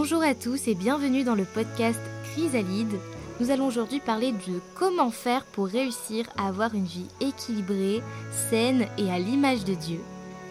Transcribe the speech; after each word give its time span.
Bonjour 0.00 0.22
à 0.22 0.32
tous 0.32 0.68
et 0.68 0.76
bienvenue 0.76 1.24
dans 1.24 1.34
le 1.34 1.44
podcast 1.44 1.98
Chrysalide. 2.22 3.00
Nous 3.40 3.50
allons 3.50 3.66
aujourd'hui 3.66 3.98
parler 3.98 4.30
de 4.30 4.60
comment 4.76 5.10
faire 5.10 5.44
pour 5.44 5.66
réussir 5.66 6.24
à 6.36 6.46
avoir 6.46 6.72
une 6.76 6.84
vie 6.84 7.08
équilibrée, 7.20 8.00
saine 8.30 8.86
et 8.96 9.10
à 9.10 9.18
l'image 9.18 9.64
de 9.64 9.74
Dieu. 9.74 9.98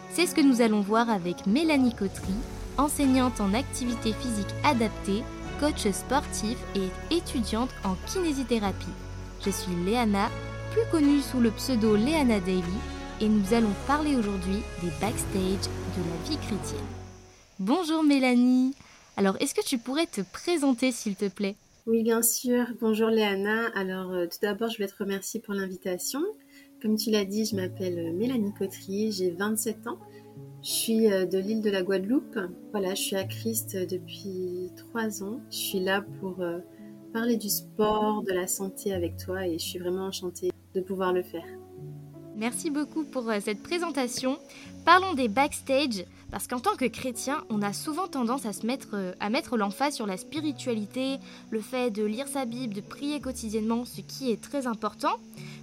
C'est 0.09 0.25
ce 0.25 0.35
que 0.35 0.41
nous 0.41 0.59
allons 0.59 0.81
voir 0.81 1.09
avec 1.09 1.47
Mélanie 1.47 1.95
Cotry, 1.95 2.33
enseignante 2.77 3.39
en 3.39 3.53
activité 3.53 4.11
physique 4.11 4.53
adaptée, 4.65 5.23
coach 5.61 5.89
sportif 5.93 6.57
et 6.75 7.15
étudiante 7.15 7.71
en 7.85 7.95
kinésithérapie. 8.05 8.85
Je 9.45 9.49
suis 9.49 9.75
Léana, 9.85 10.29
plus 10.73 10.83
connue 10.91 11.21
sous 11.21 11.39
le 11.39 11.51
pseudo 11.51 11.95
Léana 11.95 12.41
Daily, 12.41 12.63
et 13.21 13.29
nous 13.29 13.53
allons 13.53 13.73
parler 13.87 14.17
aujourd'hui 14.17 14.61
des 14.83 14.91
backstage 14.99 15.69
de 15.95 16.03
la 16.03 16.29
vie 16.29 16.37
chrétienne. 16.37 16.81
Bonjour 17.59 18.03
Mélanie 18.03 18.75
alors, 19.17 19.35
est-ce 19.39 19.55
que 19.55 19.65
tu 19.65 19.79
pourrais 19.79 20.05
te 20.05 20.21
présenter, 20.21 20.91
s'il 20.91 21.15
te 21.15 21.27
plaît? 21.27 21.55
Oui, 21.87 22.03
bien 22.03 22.21
sûr. 22.21 22.67
Bonjour 22.79 23.09
Léana. 23.09 23.69
Alors, 23.73 24.11
euh, 24.11 24.27
tout 24.27 24.37
d'abord, 24.43 24.69
je 24.69 24.77
vais 24.77 24.87
te 24.87 24.95
remercier 24.99 25.39
pour 25.39 25.55
l'invitation. 25.55 26.21
Comme 26.83 26.97
tu 26.97 27.09
l'as 27.09 27.25
dit, 27.25 27.45
je 27.45 27.55
m'appelle 27.55 27.97
euh, 27.97 28.13
Mélanie 28.13 28.53
Cotrier, 28.53 29.11
j'ai 29.11 29.31
27 29.31 29.87
ans. 29.87 29.97
Je 30.61 30.69
suis 30.69 31.11
euh, 31.11 31.25
de 31.25 31.39
l'île 31.39 31.61
de 31.61 31.71
la 31.71 31.81
Guadeloupe. 31.81 32.37
Voilà, 32.71 32.93
je 32.93 33.01
suis 33.01 33.15
à 33.15 33.23
Christ 33.23 33.75
depuis 33.89 34.69
3 34.75 35.23
ans. 35.23 35.39
Je 35.49 35.57
suis 35.57 35.79
là 35.79 36.05
pour 36.19 36.37
parler 37.11 37.37
du 37.37 37.49
sport, 37.49 38.21
de 38.21 38.33
la 38.33 38.45
santé 38.45 38.93
avec 38.93 39.17
toi 39.17 39.47
et 39.47 39.53
je 39.53 39.63
suis 39.63 39.79
vraiment 39.79 40.05
enchantée 40.05 40.51
de 40.75 40.81
pouvoir 40.81 41.11
le 41.11 41.23
faire. 41.23 41.45
Merci 42.37 42.69
beaucoup 42.69 43.03
pour 43.03 43.31
cette 43.41 43.63
présentation. 43.63 44.37
Parlons 44.85 45.15
des 45.15 45.27
backstage. 45.27 46.05
Parce 46.29 46.45
qu'en 46.45 46.59
tant 46.59 46.75
que 46.75 46.85
chrétien, 46.85 47.43
on 47.49 47.63
a 47.63 47.73
souvent 47.73 48.07
tendance 48.07 48.45
à 48.45 48.53
se 48.53 48.65
mettre 48.65 48.89
euh, 48.93 49.13
à 49.19 49.29
mettre 49.29 49.55
l'emphase 49.55 49.95
sur 49.95 50.05
la 50.05 50.17
spiritualité, 50.17 51.19
le 51.51 51.61
fait 51.61 51.89
de 51.89 52.03
lire 52.03 52.27
sa 52.27 52.45
Bible, 52.45 52.73
de 52.73 52.81
prier 52.81 53.21
quotidiennement, 53.21 53.85
ce 53.85 54.01
qui 54.01 54.29
est 54.29 54.41
très 54.41 54.67
important. 54.67 55.15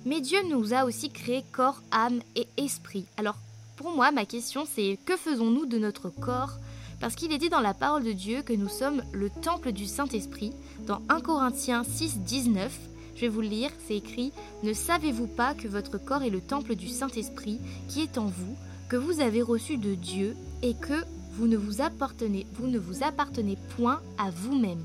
Mais 0.06 0.20
Dieu 0.20 0.38
nous 0.48 0.72
a 0.72 0.84
aussi 0.84 1.10
créé 1.10 1.44
corps, 1.52 1.82
âme 1.92 2.20
et 2.34 2.48
esprit. 2.56 3.04
Alors 3.18 3.36
pour 3.76 3.94
moi, 3.94 4.10
ma 4.10 4.24
question 4.24 4.64
c'est 4.68 4.98
que 5.04 5.16
faisons-nous 5.16 5.66
de 5.66 5.78
notre 5.78 6.08
corps? 6.08 6.54
Parce 6.98 7.14
qu'il 7.14 7.32
est 7.32 7.38
dit 7.38 7.50
dans 7.50 7.60
la 7.60 7.74
parole 7.74 8.04
de 8.04 8.12
Dieu 8.12 8.42
que 8.42 8.54
nous 8.54 8.68
sommes 8.68 9.02
le 9.12 9.28
temple 9.28 9.72
du 9.72 9.84
Saint-Esprit, 9.84 10.52
dans 10.86 11.02
1 11.10 11.20
Corinthiens 11.20 11.84
6, 11.84 12.20
19. 12.20 12.72
Je 13.14 13.20
vais 13.22 13.28
vous 13.28 13.40
le 13.40 13.48
lire, 13.48 13.70
c'est 13.86 13.96
écrit 13.96 14.32
Ne 14.62 14.72
savez-vous 14.72 15.26
pas 15.26 15.54
que 15.54 15.68
votre 15.68 15.98
corps 15.98 16.22
est 16.22 16.30
le 16.30 16.40
temple 16.40 16.74
du 16.74 16.88
Saint-Esprit 16.88 17.60
qui 17.88 18.02
est 18.02 18.18
en 18.18 18.26
vous 18.26 18.56
que 18.88 18.96
vous 18.96 19.20
avez 19.20 19.42
reçu 19.42 19.76
de 19.76 19.94
Dieu 19.94 20.36
et 20.62 20.74
que 20.74 21.04
vous 21.32 21.46
ne 21.46 21.56
vous 21.56 21.80
appartenez, 21.80 22.46
vous 22.54 22.66
ne 22.66 22.78
vous 22.78 23.02
appartenez 23.02 23.56
point 23.76 24.00
à 24.18 24.30
vous-même? 24.30 24.84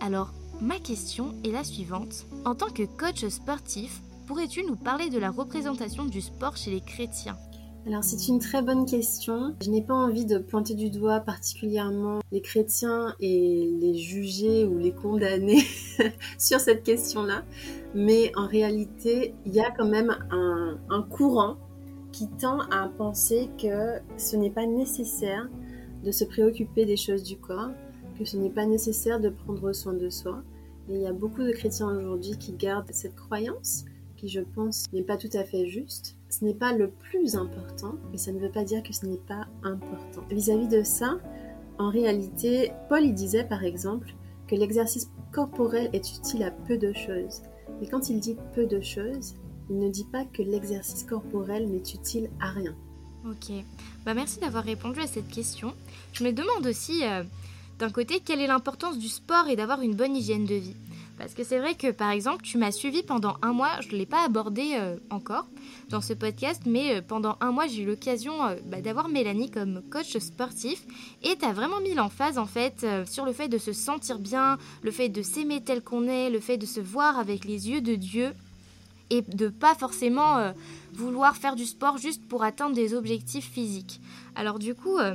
Alors, 0.00 0.32
ma 0.60 0.78
question 0.78 1.34
est 1.44 1.50
la 1.50 1.64
suivante. 1.64 2.26
En 2.44 2.54
tant 2.54 2.70
que 2.70 2.84
coach 2.84 3.26
sportif, 3.28 4.00
pourrais-tu 4.26 4.64
nous 4.64 4.76
parler 4.76 5.10
de 5.10 5.18
la 5.18 5.30
représentation 5.30 6.04
du 6.04 6.20
sport 6.20 6.56
chez 6.56 6.70
les 6.70 6.80
chrétiens? 6.80 7.36
Alors 7.86 8.02
c'est 8.02 8.26
une 8.26 8.40
très 8.40 8.62
bonne 8.62 8.84
question. 8.84 9.54
Je 9.62 9.70
n'ai 9.70 9.80
pas 9.80 9.94
envie 9.94 10.26
de 10.26 10.38
pointer 10.38 10.74
du 10.74 10.90
doigt 10.90 11.20
particulièrement 11.20 12.18
les 12.32 12.40
chrétiens 12.40 13.14
et 13.20 13.70
les 13.80 13.94
juger 13.94 14.64
ou 14.64 14.76
les 14.76 14.90
condamner 14.90 15.62
sur 16.38 16.58
cette 16.58 16.82
question-là. 16.82 17.44
Mais 17.94 18.32
en 18.34 18.48
réalité, 18.48 19.34
il 19.46 19.54
y 19.54 19.60
a 19.60 19.70
quand 19.70 19.86
même 19.86 20.16
un, 20.30 21.02
courant 21.02 21.58
qui 22.10 22.26
tend 22.26 22.58
à 22.72 22.88
penser 22.88 23.50
que 23.56 24.00
ce 24.16 24.34
n'est 24.34 24.50
pas 24.50 24.66
nécessaire 24.66 25.48
de 26.02 26.10
se 26.10 26.24
préoccuper 26.24 26.86
des 26.86 26.96
choses 26.96 27.22
du 27.22 27.36
corps, 27.36 27.70
que 28.18 28.24
ce 28.24 28.36
n'est 28.36 28.50
pas 28.50 28.66
nécessaire 28.66 29.20
de 29.20 29.28
prendre 29.28 29.72
soin 29.72 29.92
de 29.92 30.10
soi. 30.10 30.42
Et 30.88 30.96
il 30.96 31.02
y 31.02 31.06
a 31.06 31.12
beaucoup 31.12 31.44
de 31.44 31.52
chrétiens 31.52 31.88
aujourd'hui 31.96 32.36
qui 32.36 32.52
gardent 32.52 32.90
cette 32.90 33.14
croyance, 33.14 33.84
qui 34.16 34.28
je 34.28 34.40
pense 34.40 34.86
n'est 34.92 35.02
pas 35.02 35.16
tout 35.16 35.30
à 35.34 35.44
fait 35.44 35.68
juste. 35.68 36.15
Ce 36.28 36.44
n'est 36.44 36.54
pas 36.54 36.72
le 36.72 36.90
plus 36.90 37.36
important, 37.36 37.94
mais 38.10 38.18
ça 38.18 38.32
ne 38.32 38.40
veut 38.40 38.50
pas 38.50 38.64
dire 38.64 38.82
que 38.82 38.92
ce 38.92 39.06
n'est 39.06 39.16
pas 39.16 39.46
important. 39.62 40.22
Vis-à-vis 40.30 40.68
de 40.68 40.82
ça, 40.82 41.18
en 41.78 41.90
réalité, 41.90 42.72
Paul 42.88 43.04
y 43.04 43.12
disait 43.12 43.44
par 43.44 43.64
exemple 43.64 44.14
que 44.48 44.54
l'exercice 44.54 45.10
corporel 45.32 45.90
est 45.92 46.16
utile 46.16 46.42
à 46.42 46.50
peu 46.50 46.78
de 46.78 46.92
choses. 46.92 47.42
Et 47.82 47.86
quand 47.86 48.08
il 48.08 48.20
dit 48.20 48.36
peu 48.54 48.66
de 48.66 48.80
choses, 48.80 49.34
il 49.68 49.78
ne 49.78 49.90
dit 49.90 50.06
pas 50.10 50.24
que 50.24 50.42
l'exercice 50.42 51.04
corporel 51.04 51.68
n'est 51.70 51.78
utile 51.78 52.30
à 52.40 52.50
rien. 52.50 52.74
Ok, 53.28 53.52
bah 54.04 54.14
merci 54.14 54.38
d'avoir 54.38 54.64
répondu 54.64 55.00
à 55.00 55.06
cette 55.06 55.28
question. 55.28 55.74
Je 56.12 56.22
me 56.22 56.32
demande 56.32 56.66
aussi, 56.66 57.04
euh, 57.04 57.24
d'un 57.78 57.90
côté, 57.90 58.20
quelle 58.20 58.40
est 58.40 58.46
l'importance 58.46 58.98
du 58.98 59.08
sport 59.08 59.48
et 59.48 59.56
d'avoir 59.56 59.82
une 59.82 59.94
bonne 59.94 60.14
hygiène 60.14 60.44
de 60.44 60.54
vie? 60.54 60.76
Parce 61.18 61.34
que 61.34 61.44
c'est 61.44 61.58
vrai 61.58 61.74
que, 61.74 61.90
par 61.90 62.10
exemple, 62.10 62.42
tu 62.42 62.58
m'as 62.58 62.72
suivi 62.72 63.02
pendant 63.02 63.36
un 63.42 63.52
mois, 63.52 63.80
je 63.80 63.88
ne 63.88 63.98
l'ai 63.98 64.06
pas 64.06 64.24
abordé 64.24 64.72
euh, 64.74 64.96
encore 65.10 65.46
dans 65.88 66.00
ce 66.00 66.12
podcast, 66.12 66.62
mais 66.66 66.96
euh, 66.96 67.00
pendant 67.06 67.36
un 67.40 67.52
mois, 67.52 67.66
j'ai 67.66 67.82
eu 67.82 67.86
l'occasion 67.86 68.34
bah, 68.66 68.80
d'avoir 68.80 69.08
Mélanie 69.08 69.50
comme 69.50 69.82
coach 69.90 70.16
sportif, 70.18 70.84
et 71.22 71.36
tu 71.36 71.44
as 71.44 71.52
vraiment 71.52 71.80
mis 71.80 71.94
l'emphase, 71.94 72.38
en 72.38 72.46
fait, 72.46 72.86
sur 73.06 73.24
le 73.24 73.32
fait 73.32 73.48
de 73.48 73.58
se 73.58 73.72
sentir 73.72 74.18
bien, 74.18 74.58
le 74.82 74.90
fait 74.90 75.08
de 75.08 75.22
s'aimer 75.22 75.62
tel 75.62 75.82
qu'on 75.82 76.06
est, 76.06 76.28
le 76.30 76.40
fait 76.40 76.58
de 76.58 76.66
se 76.66 76.80
voir 76.80 77.18
avec 77.18 77.44
les 77.44 77.70
yeux 77.70 77.80
de 77.80 77.94
Dieu, 77.94 78.32
et 79.10 79.22
de 79.22 79.48
pas 79.48 79.74
forcément 79.74 80.38
euh, 80.38 80.52
vouloir 80.92 81.36
faire 81.36 81.56
du 81.56 81.64
sport 81.64 81.98
juste 81.98 82.26
pour 82.28 82.42
atteindre 82.42 82.74
des 82.74 82.94
objectifs 82.94 83.50
physiques. 83.50 84.00
Alors 84.34 84.58
du 84.58 84.74
coup, 84.74 84.98
euh, 84.98 85.14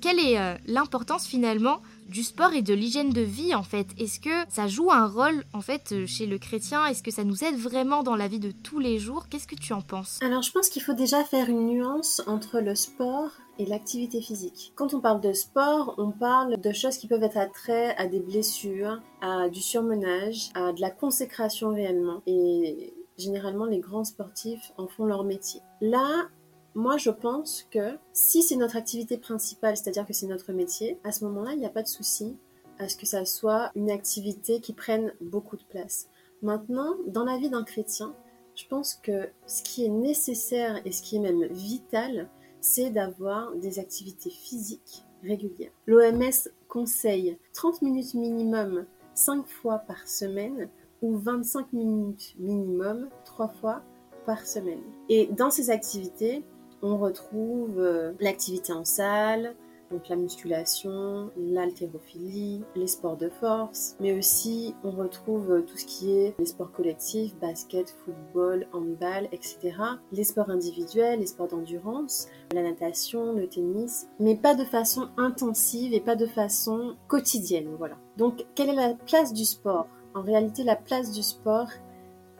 quelle 0.00 0.18
est 0.18 0.38
euh, 0.38 0.54
l'importance 0.66 1.26
finalement 1.26 1.80
du 2.10 2.22
sport 2.22 2.52
et 2.52 2.62
de 2.62 2.74
l'hygiène 2.74 3.10
de 3.10 3.20
vie 3.20 3.54
en 3.54 3.62
fait 3.62 3.86
Est-ce 3.98 4.20
que 4.20 4.50
ça 4.50 4.66
joue 4.66 4.90
un 4.90 5.06
rôle 5.06 5.44
en 5.52 5.60
fait 5.60 6.06
chez 6.06 6.26
le 6.26 6.38
chrétien? 6.38 6.84
Est-ce 6.86 7.02
que 7.02 7.10
ça 7.10 7.24
nous 7.24 7.44
aide 7.44 7.56
vraiment 7.56 8.02
dans 8.02 8.16
la 8.16 8.28
vie 8.28 8.40
de 8.40 8.50
tous 8.50 8.80
les 8.80 8.98
jours? 8.98 9.28
Qu'est-ce 9.28 9.46
que 9.46 9.54
tu 9.54 9.72
en 9.72 9.80
penses? 9.80 10.18
Alors 10.22 10.42
je 10.42 10.50
pense 10.50 10.68
qu'il 10.68 10.82
faut 10.82 10.92
déjà 10.92 11.24
faire 11.24 11.48
une 11.48 11.66
nuance 11.66 12.20
entre 12.26 12.60
le 12.60 12.74
sport 12.74 13.30
et 13.58 13.66
l'activité 13.66 14.20
physique. 14.20 14.72
Quand 14.74 14.92
on 14.92 15.00
parle 15.00 15.20
de 15.20 15.32
sport, 15.32 15.94
on 15.98 16.10
parle 16.10 16.60
de 16.60 16.72
choses 16.72 16.96
qui 16.96 17.06
peuvent 17.06 17.22
être 17.22 17.38
attrait 17.38 17.94
à 17.96 18.06
des 18.06 18.20
blessures, 18.20 19.00
à 19.20 19.48
du 19.48 19.60
surmenage, 19.60 20.50
à 20.54 20.72
de 20.72 20.80
la 20.80 20.90
consécration 20.90 21.72
réellement. 21.72 22.22
Et 22.26 22.94
Généralement, 23.20 23.66
les 23.66 23.80
grands 23.80 24.04
sportifs 24.04 24.72
en 24.78 24.86
font 24.86 25.04
leur 25.04 25.24
métier. 25.24 25.60
Là, 25.82 26.28
moi, 26.74 26.96
je 26.96 27.10
pense 27.10 27.66
que 27.70 27.98
si 28.12 28.42
c'est 28.42 28.56
notre 28.56 28.76
activité 28.76 29.18
principale, 29.18 29.76
c'est-à-dire 29.76 30.06
que 30.06 30.12
c'est 30.12 30.26
notre 30.26 30.52
métier, 30.52 30.98
à 31.04 31.12
ce 31.12 31.24
moment-là, 31.24 31.52
il 31.52 31.58
n'y 31.58 31.66
a 31.66 31.70
pas 31.70 31.82
de 31.82 31.88
souci 31.88 32.36
à 32.78 32.88
ce 32.88 32.96
que 32.96 33.06
ça 33.06 33.24
soit 33.24 33.70
une 33.74 33.90
activité 33.90 34.60
qui 34.60 34.72
prenne 34.72 35.12
beaucoup 35.20 35.56
de 35.56 35.64
place. 35.64 36.08
Maintenant, 36.42 36.96
dans 37.06 37.24
la 37.24 37.36
vie 37.36 37.50
d'un 37.50 37.64
chrétien, 37.64 38.14
je 38.54 38.66
pense 38.66 38.94
que 38.94 39.28
ce 39.46 39.62
qui 39.62 39.84
est 39.84 39.90
nécessaire 39.90 40.80
et 40.84 40.92
ce 40.92 41.02
qui 41.02 41.16
est 41.16 41.20
même 41.20 41.44
vital, 41.46 42.28
c'est 42.60 42.90
d'avoir 42.90 43.54
des 43.56 43.78
activités 43.78 44.30
physiques 44.30 45.04
régulières. 45.22 45.72
L'OMS 45.86 46.48
conseille 46.68 47.36
30 47.52 47.82
minutes 47.82 48.14
minimum 48.14 48.86
5 49.14 49.46
fois 49.46 49.78
par 49.78 50.06
semaine 50.06 50.68
ou 51.02 51.16
25 51.16 51.72
minutes 51.72 52.34
minimum 52.38 53.08
trois 53.24 53.48
fois 53.48 53.82
par 54.26 54.46
semaine. 54.46 54.82
Et 55.08 55.26
dans 55.26 55.50
ces 55.50 55.70
activités, 55.70 56.44
on 56.82 56.96
retrouve 56.96 57.78
euh, 57.78 58.12
l'activité 58.20 58.72
en 58.72 58.84
salle, 58.84 59.54
donc 59.90 60.08
la 60.08 60.16
musculation, 60.16 61.30
l'haltérophilie, 61.36 62.62
les 62.76 62.86
sports 62.86 63.16
de 63.16 63.28
force, 63.28 63.96
mais 63.98 64.16
aussi 64.16 64.74
on 64.84 64.92
retrouve 64.92 65.50
euh, 65.50 65.60
tout 65.62 65.76
ce 65.76 65.84
qui 65.84 66.12
est 66.12 66.34
les 66.38 66.46
sports 66.46 66.70
collectifs, 66.70 67.34
basket, 67.40 67.90
football, 68.04 68.68
handball, 68.72 69.28
etc. 69.32 69.76
Les 70.12 70.24
sports 70.24 70.50
individuels, 70.50 71.18
les 71.18 71.26
sports 71.26 71.48
d'endurance, 71.48 72.28
la 72.54 72.62
natation, 72.62 73.32
le 73.32 73.48
tennis, 73.48 74.06
mais 74.20 74.36
pas 74.36 74.54
de 74.54 74.64
façon 74.64 75.08
intensive 75.16 75.92
et 75.92 76.00
pas 76.00 76.16
de 76.16 76.26
façon 76.26 76.94
quotidienne, 77.08 77.68
voilà. 77.76 77.96
Donc 78.16 78.46
quelle 78.54 78.68
est 78.68 78.74
la 78.74 78.94
place 78.94 79.32
du 79.32 79.44
sport? 79.44 79.88
En 80.14 80.22
réalité, 80.22 80.62
la 80.62 80.76
place 80.76 81.12
du 81.12 81.22
sport, 81.22 81.68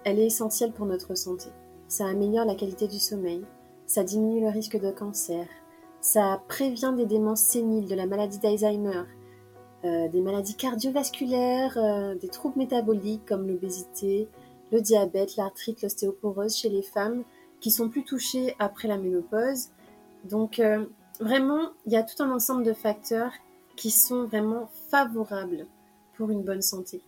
elle 0.04 0.19
est 0.19 0.26
essentielle 0.26 0.72
pour 0.72 0.86
notre 0.86 1.16
santé. 1.16 1.50
Ça 1.88 2.06
améliore 2.06 2.44
la 2.44 2.54
qualité 2.54 2.86
du 2.86 2.98
sommeil, 2.98 3.44
ça 3.90 4.04
diminue 4.04 4.40
le 4.40 4.50
risque 4.50 4.81
de 4.81 4.92
cancer, 4.92 5.48
ça 6.00 6.40
prévient 6.46 6.94
des 6.96 7.06
démences 7.06 7.40
séniles, 7.40 7.88
de 7.88 7.96
la 7.96 8.06
maladie 8.06 8.38
d'Alzheimer, 8.38 9.02
euh, 9.84 10.06
des 10.06 10.20
maladies 10.20 10.54
cardiovasculaires, 10.54 11.76
euh, 11.76 12.14
des 12.14 12.28
troubles 12.28 12.58
métaboliques 12.58 13.26
comme 13.26 13.48
l'obésité, 13.48 14.28
le 14.70 14.81
diabète, 14.81 15.34
l'arthrite, 15.34 15.82
l'ostéoporose 15.82 16.56
chez 16.56 16.69
les 16.69 16.82
femmes 16.82 17.25
qui 17.58 17.72
sont 17.72 17.88
plus 17.88 18.04
touchées 18.04 18.54
après 18.60 18.87
la 18.87 18.96
ménopause. 18.96 19.70
Donc 20.22 20.60
euh, 20.60 20.86
vraiment, 21.19 21.70
il 21.84 21.93
y 21.93 21.96
a 21.96 22.04
tout 22.04 22.22
un 22.22 22.31
ensemble 22.31 22.62
de 22.62 22.75
facteurs 22.75 23.32
qui 23.75 23.90
sont 23.90 24.22
vraiment 24.26 24.69
favorables 24.88 25.66
pour 26.14 26.31
une 26.31 26.44
bonne 26.44 26.62
santé. 26.62 27.02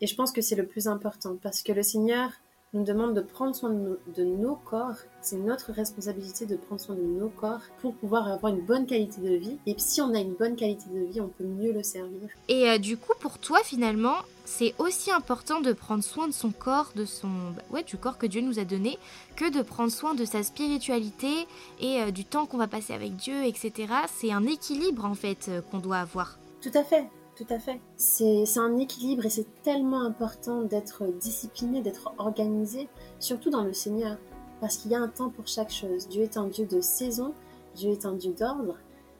Et 0.00 0.06
je 0.06 0.14
pense 0.14 0.30
que 0.30 0.42
c'est 0.42 0.54
le 0.54 0.68
plus 0.68 0.86
important 0.86 1.36
parce 1.42 1.64
que 1.64 1.72
le 1.72 1.82
Seigneur 1.82 2.30
nous 2.74 2.84
demande 2.84 3.14
de 3.14 3.20
prendre 3.20 3.54
soin 3.54 3.70
de 3.70 4.24
nos, 4.24 4.56
corps. 4.56 4.96
C'est 5.22 5.36
notre 5.36 5.72
responsabilité 5.72 6.44
de 6.44 6.56
prendre 6.56 6.80
soin 6.80 6.96
de 6.96 7.02
nos 7.02 7.28
corps 7.28 7.60
pour 7.80 7.94
pouvoir 7.94 8.28
avoir 8.28 8.52
une 8.52 8.60
bonne 8.60 8.86
qualité 8.86 9.20
de 9.20 9.36
vie. 9.36 9.58
Et 9.66 9.74
si 9.78 10.00
on 10.00 10.12
a 10.12 10.18
une 10.18 10.34
bonne 10.34 10.56
qualité 10.56 10.84
de 10.92 11.04
vie, 11.04 11.20
on 11.20 11.28
peut 11.28 11.44
mieux 11.44 11.72
le 11.72 11.82
servir. 11.82 12.28
Et 12.48 12.68
euh, 12.68 12.78
du 12.78 12.96
coup, 12.96 13.12
pour 13.20 13.38
toi, 13.38 13.60
finalement, 13.64 14.16
c'est 14.44 14.74
aussi 14.78 15.10
important 15.10 15.60
de 15.60 15.72
prendre 15.72 16.02
soin 16.02 16.26
de 16.26 16.32
son 16.32 16.50
corps, 16.50 16.90
de 16.96 17.04
son, 17.04 17.28
bah, 17.28 17.62
ouais, 17.70 17.82
du 17.84 17.96
corps 17.96 18.18
que 18.18 18.26
Dieu 18.26 18.40
nous 18.40 18.58
a 18.58 18.64
donné, 18.64 18.98
que 19.36 19.50
de 19.50 19.62
prendre 19.62 19.90
soin 19.90 20.14
de 20.14 20.24
sa 20.24 20.42
spiritualité 20.42 21.46
et 21.80 22.02
euh, 22.02 22.10
du 22.10 22.24
temps 22.24 22.46
qu'on 22.46 22.58
va 22.58 22.66
passer 22.66 22.92
avec 22.92 23.16
Dieu, 23.16 23.44
etc. 23.44 23.72
C'est 24.12 24.32
un 24.32 24.44
équilibre 24.46 25.04
en 25.04 25.14
fait 25.14 25.46
euh, 25.48 25.60
qu'on 25.62 25.78
doit 25.78 25.98
avoir. 25.98 26.38
Tout 26.60 26.72
à 26.74 26.82
fait. 26.82 27.04
Tout 27.36 27.46
à 27.50 27.58
fait. 27.58 27.80
C'est 27.96 28.58
un 28.58 28.76
équilibre 28.76 29.26
et 29.26 29.30
c'est 29.30 29.62
tellement 29.62 30.02
important 30.02 30.62
d'être 30.62 31.04
discipliné, 31.18 31.82
d'être 31.82 32.14
organisé, 32.18 32.88
surtout 33.18 33.50
dans 33.50 33.64
le 33.64 33.72
Seigneur, 33.72 34.18
parce 34.60 34.76
qu'il 34.76 34.92
y 34.92 34.94
a 34.94 35.00
un 35.00 35.08
temps 35.08 35.30
pour 35.30 35.48
chaque 35.48 35.72
chose. 35.72 36.08
Dieu 36.08 36.22
est 36.22 36.36
un 36.36 36.46
Dieu 36.46 36.64
de 36.64 36.80
saison, 36.80 37.34
Dieu 37.74 37.90
est 37.90 38.06
un 38.06 38.12
Dieu 38.14 38.32
d'ordre, 38.32 38.76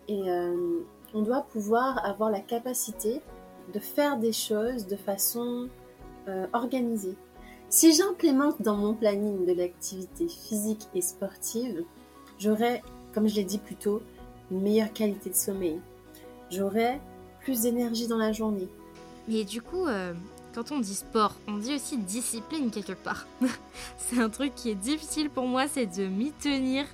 et 0.07 0.31
euh, 0.31 0.81
on 1.13 1.23
doit 1.23 1.43
pouvoir 1.43 2.05
avoir 2.05 2.31
la 2.31 2.41
capacité 2.41 3.21
de 3.73 3.81
faire 3.81 4.17
des 4.17 4.33
choses 4.33 4.87
de 4.87 4.97
façon 4.97 5.69
euh, 6.29 6.47
organisée. 6.53 7.17
Si 7.69 7.93
j'implémente 7.93 8.63
dans 8.63 8.77
mon 8.77 8.95
planning 8.95 9.45
de 9.45 9.53
l'activité 9.53 10.29
physique 10.29 10.87
et 10.95 11.01
sportive, 11.01 11.85
j'aurai, 12.39 12.83
comme 13.13 13.27
je 13.27 13.35
l'ai 13.35 13.45
dit 13.45 13.59
plus 13.59 13.75
tôt, 13.75 14.03
une 14.53 14.61
meilleure 14.61 14.93
qualité 14.93 15.31
de 15.31 15.35
sommeil. 15.35 15.81
J'aurai 16.51 17.01
plus 17.45 17.63
d'énergie 17.63 18.09
dans 18.09 18.17
la 18.17 18.33
journée. 18.33 18.69
Mais 19.29 19.45
du 19.45 19.63
coup, 19.63 19.87
euh, 19.87 20.13
quand 20.55 20.73
on 20.73 20.81
dit 20.81 20.95
sport, 20.95 21.35
on 21.47 21.59
dit 21.59 21.75
aussi 21.75 21.99
discipline 21.99 22.71
quelque 22.71 22.93
part. 22.93 23.27
c'est 23.99 24.19
un 24.19 24.31
truc 24.31 24.55
qui 24.55 24.71
est 24.71 24.75
difficile 24.75 25.31
pour 25.31 25.47
moi, 25.47 25.67
c'est 25.69 25.87
de 25.87 26.07
m'y 26.07 26.33
tenir. 26.33 26.87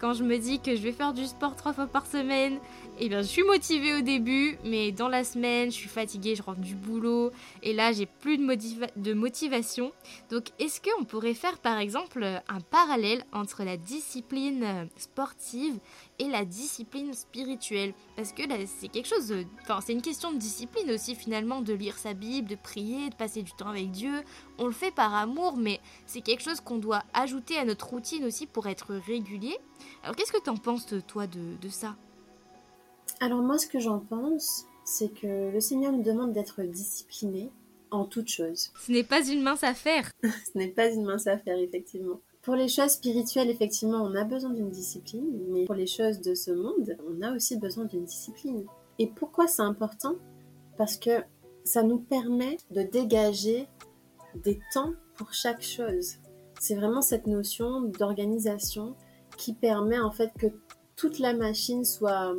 Quand 0.00 0.14
je 0.14 0.22
me 0.22 0.38
dis 0.38 0.60
que 0.60 0.76
je 0.76 0.80
vais 0.80 0.92
faire 0.92 1.12
du 1.12 1.26
sport 1.26 1.56
trois 1.56 1.72
fois 1.72 1.88
par 1.88 2.06
semaine, 2.06 2.60
eh 3.00 3.08
bien 3.08 3.20
je 3.20 3.26
suis 3.26 3.42
motivée 3.42 3.94
au 3.96 4.00
début, 4.00 4.56
mais 4.64 4.92
dans 4.92 5.08
la 5.08 5.24
semaine, 5.24 5.72
je 5.72 5.76
suis 5.76 5.88
fatiguée, 5.88 6.36
je 6.36 6.42
rentre 6.42 6.60
du 6.60 6.76
boulot, 6.76 7.32
et 7.64 7.72
là 7.72 7.92
j'ai 7.92 8.06
plus 8.06 8.38
de, 8.38 8.44
de 8.96 9.12
motivation. 9.12 9.90
Donc 10.30 10.46
est-ce 10.60 10.80
qu'on 10.80 11.04
pourrait 11.04 11.34
faire 11.34 11.58
par 11.58 11.78
exemple 11.78 12.22
un 12.22 12.60
parallèle 12.60 13.24
entre 13.32 13.64
la 13.64 13.76
discipline 13.76 14.88
sportive 14.96 15.78
et 16.20 16.28
la 16.28 16.44
discipline 16.44 17.12
spirituelle? 17.12 17.92
Parce 18.14 18.32
que 18.32 18.48
là 18.48 18.54
c'est 18.66 18.88
quelque 18.88 19.08
chose, 19.08 19.34
enfin 19.62 19.80
c'est 19.84 19.94
une 19.94 20.02
question 20.02 20.32
de 20.32 20.38
discipline 20.38 20.92
aussi 20.92 21.16
finalement, 21.16 21.60
de 21.60 21.72
lire 21.72 21.98
sa 21.98 22.14
Bible, 22.14 22.48
de 22.48 22.56
prier, 22.56 23.10
de 23.10 23.16
passer 23.16 23.42
du 23.42 23.50
temps 23.50 23.70
avec 23.70 23.90
Dieu. 23.90 24.22
On 24.58 24.66
le 24.66 24.72
fait 24.72 24.94
par 24.94 25.12
amour, 25.14 25.56
mais 25.56 25.80
c'est 26.06 26.20
quelque 26.20 26.42
chose 26.42 26.60
qu'on 26.60 26.78
doit 26.78 27.02
ajouter 27.14 27.58
à 27.58 27.64
notre 27.64 27.88
routine 27.88 28.24
aussi 28.24 28.46
pour 28.46 28.68
être 28.68 28.94
régulier. 28.94 29.56
Alors 30.02 30.16
qu'est-ce 30.16 30.32
que 30.32 30.42
t'en 30.42 30.56
penses 30.56 30.86
toi 31.06 31.26
de, 31.26 31.68
ça? 31.68 31.96
Alors 33.20 33.42
moi 33.42 33.58
ce 33.58 33.66
que 33.66 33.80
j'en 33.80 33.98
pense, 33.98 34.66
c'est 34.84 35.12
que 35.12 35.50
le 35.52 35.60
Seigneur 35.60 35.92
nous 35.92 36.02
demande 36.02 36.32
d'être 36.32 36.62
discipliné 36.62 37.50
en 37.90 38.04
toutes 38.04 38.28
choses. 38.28 38.70
Ce 38.80 38.92
n'est 38.92 39.04
pas 39.04 39.26
une 39.26 39.42
mince 39.42 39.64
affaire. 39.64 40.10
Ce 40.22 40.56
n'est 40.56 40.68
pas 40.68 40.90
une 40.90 41.04
mince 41.04 41.26
affaire, 41.26 41.58
effectivement. 41.58 42.20
Pour 42.42 42.54
les 42.54 42.68
choses 42.68 42.90
spirituelles, 42.90 43.50
effectivement, 43.50 44.02
on 44.02 44.14
a 44.14 44.24
besoin 44.24 44.50
d'une 44.50 44.70
discipline, 44.70 45.26
mais 45.48 45.64
pour 45.64 45.74
les 45.74 45.86
choses 45.86 46.20
de 46.20 46.34
ce 46.34 46.50
monde, 46.50 46.96
on 47.08 47.22
a 47.22 47.34
aussi 47.34 47.56
besoin 47.56 47.84
d'une 47.84 48.04
discipline. 48.04 48.64
Et 48.98 49.06
pourquoi 49.06 49.46
c'est 49.46 49.62
important? 49.62 50.14
Parce 50.76 50.96
que 50.96 51.22
ça 51.64 51.82
nous 51.82 51.98
permet 51.98 52.56
de 52.70 52.82
dégager 52.82 53.68
des 54.34 54.60
temps 54.72 54.92
pour 55.16 55.32
chaque 55.32 55.62
chose. 55.62 56.16
C'est 56.60 56.74
vraiment 56.74 57.02
cette 57.02 57.26
notion 57.26 57.82
d'organisation 57.82 58.96
qui 59.38 59.54
permet 59.54 59.98
en 59.98 60.10
fait 60.10 60.32
que 60.38 60.48
toute 60.96 61.18
la 61.18 61.32
machine 61.32 61.84
soit 61.84 62.34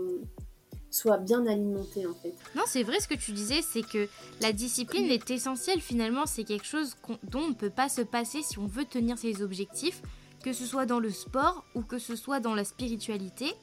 soit 0.91 1.17
bien 1.17 1.45
alimentée 1.45 2.05
en 2.05 2.13
fait. 2.13 2.33
Non, 2.55 2.63
c'est 2.65 2.83
vrai 2.83 2.99
ce 2.99 3.07
que 3.07 3.13
tu 3.13 3.31
disais, 3.31 3.61
c'est 3.61 3.83
que 3.83 4.07
la 4.41 4.51
discipline 4.53 5.05
est 5.05 5.29
essentielle 5.29 5.81
finalement, 5.81 6.25
c'est 6.25 6.43
quelque 6.43 6.65
chose 6.65 6.95
dont 7.23 7.41
on 7.41 7.49
ne 7.49 7.53
peut 7.53 7.69
pas 7.69 7.89
se 7.89 8.01
passer 8.01 8.41
si 8.41 8.57
on 8.57 8.67
veut 8.67 8.85
tenir 8.85 9.17
ses 9.17 9.41
objectifs, 9.41 10.01
que 10.43 10.53
ce 10.53 10.65
soit 10.65 10.85
dans 10.85 10.99
le 10.99 11.11
sport 11.11 11.65
ou 11.75 11.81
que 11.81 11.99
ce 11.99 12.15
soit 12.15 12.39
dans 12.39 12.55
la 12.55 12.63
spiritualité. 12.63 13.53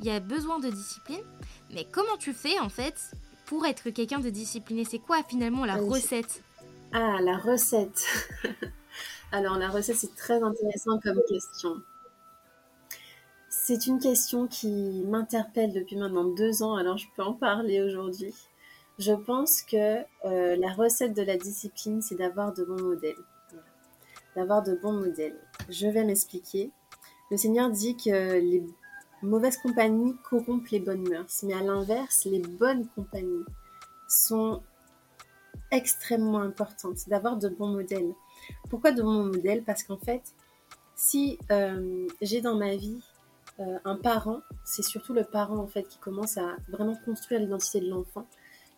Il 0.00 0.06
y 0.06 0.10
a 0.10 0.18
besoin 0.18 0.58
de 0.58 0.68
discipline, 0.68 1.22
mais 1.72 1.86
comment 1.90 2.16
tu 2.18 2.32
fais 2.32 2.58
en 2.58 2.68
fait 2.68 3.12
pour 3.46 3.64
être 3.66 3.90
quelqu'un 3.90 4.18
de 4.18 4.30
discipliné? 4.30 4.84
C'est 4.84 4.98
quoi 4.98 5.22
finalement 5.22 5.64
la 5.64 5.76
recette? 5.76 6.42
Ah, 6.92 7.18
la 7.22 7.38
recette. 7.38 8.04
Alors 9.32 9.58
la 9.58 9.68
recette 9.68 9.96
c'est 9.96 10.14
très 10.16 10.42
intéressant 10.42 10.98
comme 11.00 11.20
question. 11.28 11.76
C'est 13.66 13.86
une 13.86 13.98
question 13.98 14.46
qui 14.46 15.02
m'interpelle 15.06 15.72
depuis 15.72 15.96
maintenant 15.96 16.24
deux 16.24 16.62
ans, 16.62 16.76
alors 16.76 16.98
je 16.98 17.06
peux 17.16 17.22
en 17.22 17.32
parler 17.32 17.80
aujourd'hui. 17.80 18.34
Je 18.98 19.14
pense 19.14 19.62
que 19.62 20.02
euh, 20.26 20.54
la 20.56 20.70
recette 20.70 21.14
de 21.14 21.22
la 21.22 21.38
discipline, 21.38 22.02
c'est 22.02 22.16
d'avoir 22.16 22.52
de 22.52 22.62
bons 22.62 22.82
modèles. 22.82 23.16
D'avoir 24.36 24.62
de 24.62 24.74
bons 24.74 24.92
modèles. 24.92 25.40
Je 25.70 25.86
vais 25.86 26.04
m'expliquer. 26.04 26.72
Le 27.30 27.38
Seigneur 27.38 27.70
dit 27.70 27.96
que 27.96 28.38
les 28.38 28.62
mauvaises 29.22 29.56
compagnies 29.56 30.14
corrompent 30.28 30.68
les 30.68 30.80
bonnes 30.80 31.08
mœurs, 31.08 31.42
mais 31.44 31.54
à 31.54 31.62
l'inverse, 31.62 32.26
les 32.26 32.40
bonnes 32.40 32.86
compagnies 32.88 33.46
sont 34.06 34.62
extrêmement 35.70 36.42
importantes. 36.42 37.08
D'avoir 37.08 37.38
de 37.38 37.48
bons 37.48 37.68
modèles. 37.68 38.12
Pourquoi 38.68 38.92
de 38.92 39.00
bons 39.00 39.24
modèles? 39.24 39.62
Parce 39.64 39.84
qu'en 39.84 39.96
fait, 39.96 40.34
si 40.94 41.38
euh, 41.50 42.06
j'ai 42.20 42.42
dans 42.42 42.56
ma 42.56 42.76
vie 42.76 43.00
euh, 43.60 43.78
un 43.84 43.96
parent, 43.96 44.40
c'est 44.64 44.82
surtout 44.82 45.12
le 45.12 45.24
parent 45.24 45.58
en 45.58 45.66
fait 45.66 45.86
qui 45.88 45.98
commence 45.98 46.38
à 46.38 46.56
vraiment 46.68 46.96
construire 47.04 47.40
l'identité 47.40 47.80
de 47.80 47.88
l'enfant, 47.88 48.26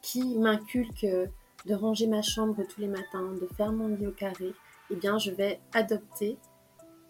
qui 0.02 0.37
m'inculque 0.38 1.06
de 1.06 1.75
ranger 1.75 2.06
ma 2.06 2.23
chambre 2.23 2.62
tous 2.69 2.81
les 2.81 2.88
matins, 2.88 3.32
de 3.40 3.49
faire 3.56 3.73
mon 3.73 3.88
lit 3.88 4.06
au 4.06 4.12
carré, 4.12 4.52
eh 4.90 4.96
bien 4.96 5.19
je 5.19 5.31
vais 5.31 5.61
adopter 5.73 6.37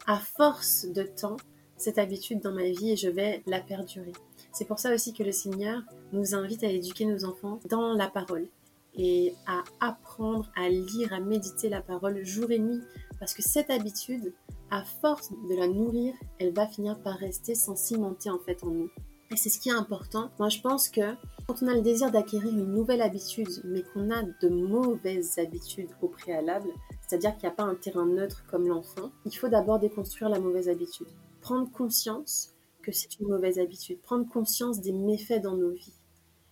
à 0.06 0.18
force 0.18 0.86
de 0.86 1.02
temps 1.02 1.36
cette 1.76 1.98
habitude 1.98 2.40
dans 2.40 2.52
ma 2.52 2.70
vie 2.70 2.92
et 2.92 2.96
je 2.96 3.08
vais 3.08 3.42
la 3.46 3.60
perdurer. 3.60 4.12
C'est 4.52 4.64
pour 4.64 4.78
ça 4.78 4.94
aussi 4.94 5.12
que 5.12 5.22
le 5.22 5.32
Seigneur 5.32 5.82
nous 6.12 6.34
invite 6.34 6.64
à 6.64 6.68
éduquer 6.68 7.04
nos 7.04 7.24
enfants 7.24 7.60
dans 7.68 7.92
la 7.92 8.08
parole 8.08 8.48
et 8.96 9.34
à 9.46 9.62
apprendre 9.80 10.50
à 10.56 10.70
lire, 10.70 11.12
à 11.12 11.20
méditer 11.20 11.68
la 11.68 11.82
parole 11.82 12.24
jour 12.24 12.50
et 12.50 12.58
nuit. 12.58 12.80
Parce 13.18 13.34
que 13.34 13.42
cette 13.42 13.70
habitude, 13.70 14.32
à 14.70 14.84
force 14.84 15.30
de 15.48 15.54
la 15.54 15.68
nourrir, 15.68 16.14
elle 16.38 16.52
va 16.52 16.66
finir 16.66 17.00
par 17.00 17.16
rester 17.16 17.54
sans 17.54 17.76
cimenter 17.76 18.30
en 18.30 18.38
fait 18.38 18.62
en 18.64 18.68
nous. 18.68 18.90
Et 19.30 19.36
c'est 19.36 19.48
ce 19.48 19.58
qui 19.58 19.70
est 19.70 19.72
important. 19.72 20.30
Moi, 20.38 20.48
je 20.48 20.60
pense 20.60 20.88
que 20.88 21.14
quand 21.46 21.62
on 21.62 21.68
a 21.68 21.74
le 21.74 21.80
désir 21.80 22.10
d'acquérir 22.10 22.52
une 22.52 22.72
nouvelle 22.72 23.02
habitude, 23.02 23.48
mais 23.64 23.82
qu'on 23.82 24.10
a 24.10 24.22
de 24.22 24.48
mauvaises 24.48 25.38
habitudes 25.38 25.90
au 26.00 26.08
préalable, 26.08 26.68
c'est-à-dire 27.06 27.36
qu'il 27.36 27.48
n'y 27.48 27.52
a 27.52 27.56
pas 27.56 27.64
un 27.64 27.74
terrain 27.74 28.06
neutre 28.06 28.44
comme 28.48 28.68
l'enfant, 28.68 29.10
il 29.24 29.36
faut 29.36 29.48
d'abord 29.48 29.78
déconstruire 29.78 30.28
la 30.28 30.38
mauvaise 30.38 30.68
habitude. 30.68 31.08
Prendre 31.40 31.70
conscience 31.70 32.54
que 32.82 32.92
c'est 32.92 33.18
une 33.18 33.28
mauvaise 33.28 33.58
habitude. 33.58 34.00
Prendre 34.00 34.28
conscience 34.28 34.80
des 34.80 34.92
méfaits 34.92 35.42
dans 35.42 35.56
nos 35.56 35.72
vies. 35.72 35.94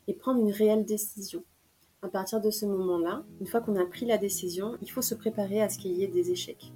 Et 0.09 0.15
prendre 0.15 0.41
une 0.41 0.53
réelle 0.53 0.85
décision. 0.85 1.45
À 2.03 2.09
partir 2.09 2.41
de 2.41 2.51
ce 2.51 2.67
moment-là, 2.67 3.25
une 3.41 3.47
fois 3.47 3.61
qu'on 3.61 3.77
a 3.77 3.87
pris 3.87 4.05
la 4.05 4.19
décision, 4.19 4.77
il 4.83 4.91
faut 4.91 5.01
se 5.01 5.15
préparer 5.15 5.63
à 5.63 5.69
ce 5.69 5.79
qu'il 5.79 5.93
y 5.93 6.05
ait 6.05 6.09
des 6.09 6.31
échecs 6.31 6.73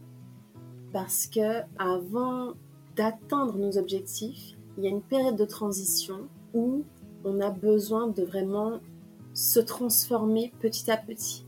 parce 0.93 1.27
que 1.27 1.63
avant 1.79 2.55
d'atteindre 2.97 3.57
nos 3.59 3.79
objectifs, 3.79 4.57
il 4.77 4.85
y 4.85 4.87
a 4.87 4.91
une 4.91 5.03
période 5.03 5.37
de 5.37 5.45
transition 5.45 6.29
où 6.55 6.85
on 7.25 7.41
a 7.41 7.51
besoin 7.51 8.09
de 8.09 8.23
vraiment 8.23 8.81
se 9.35 9.61
transformer 9.61 10.53
petit 10.61 10.91
à 10.91 10.97
petit. 10.97 11.45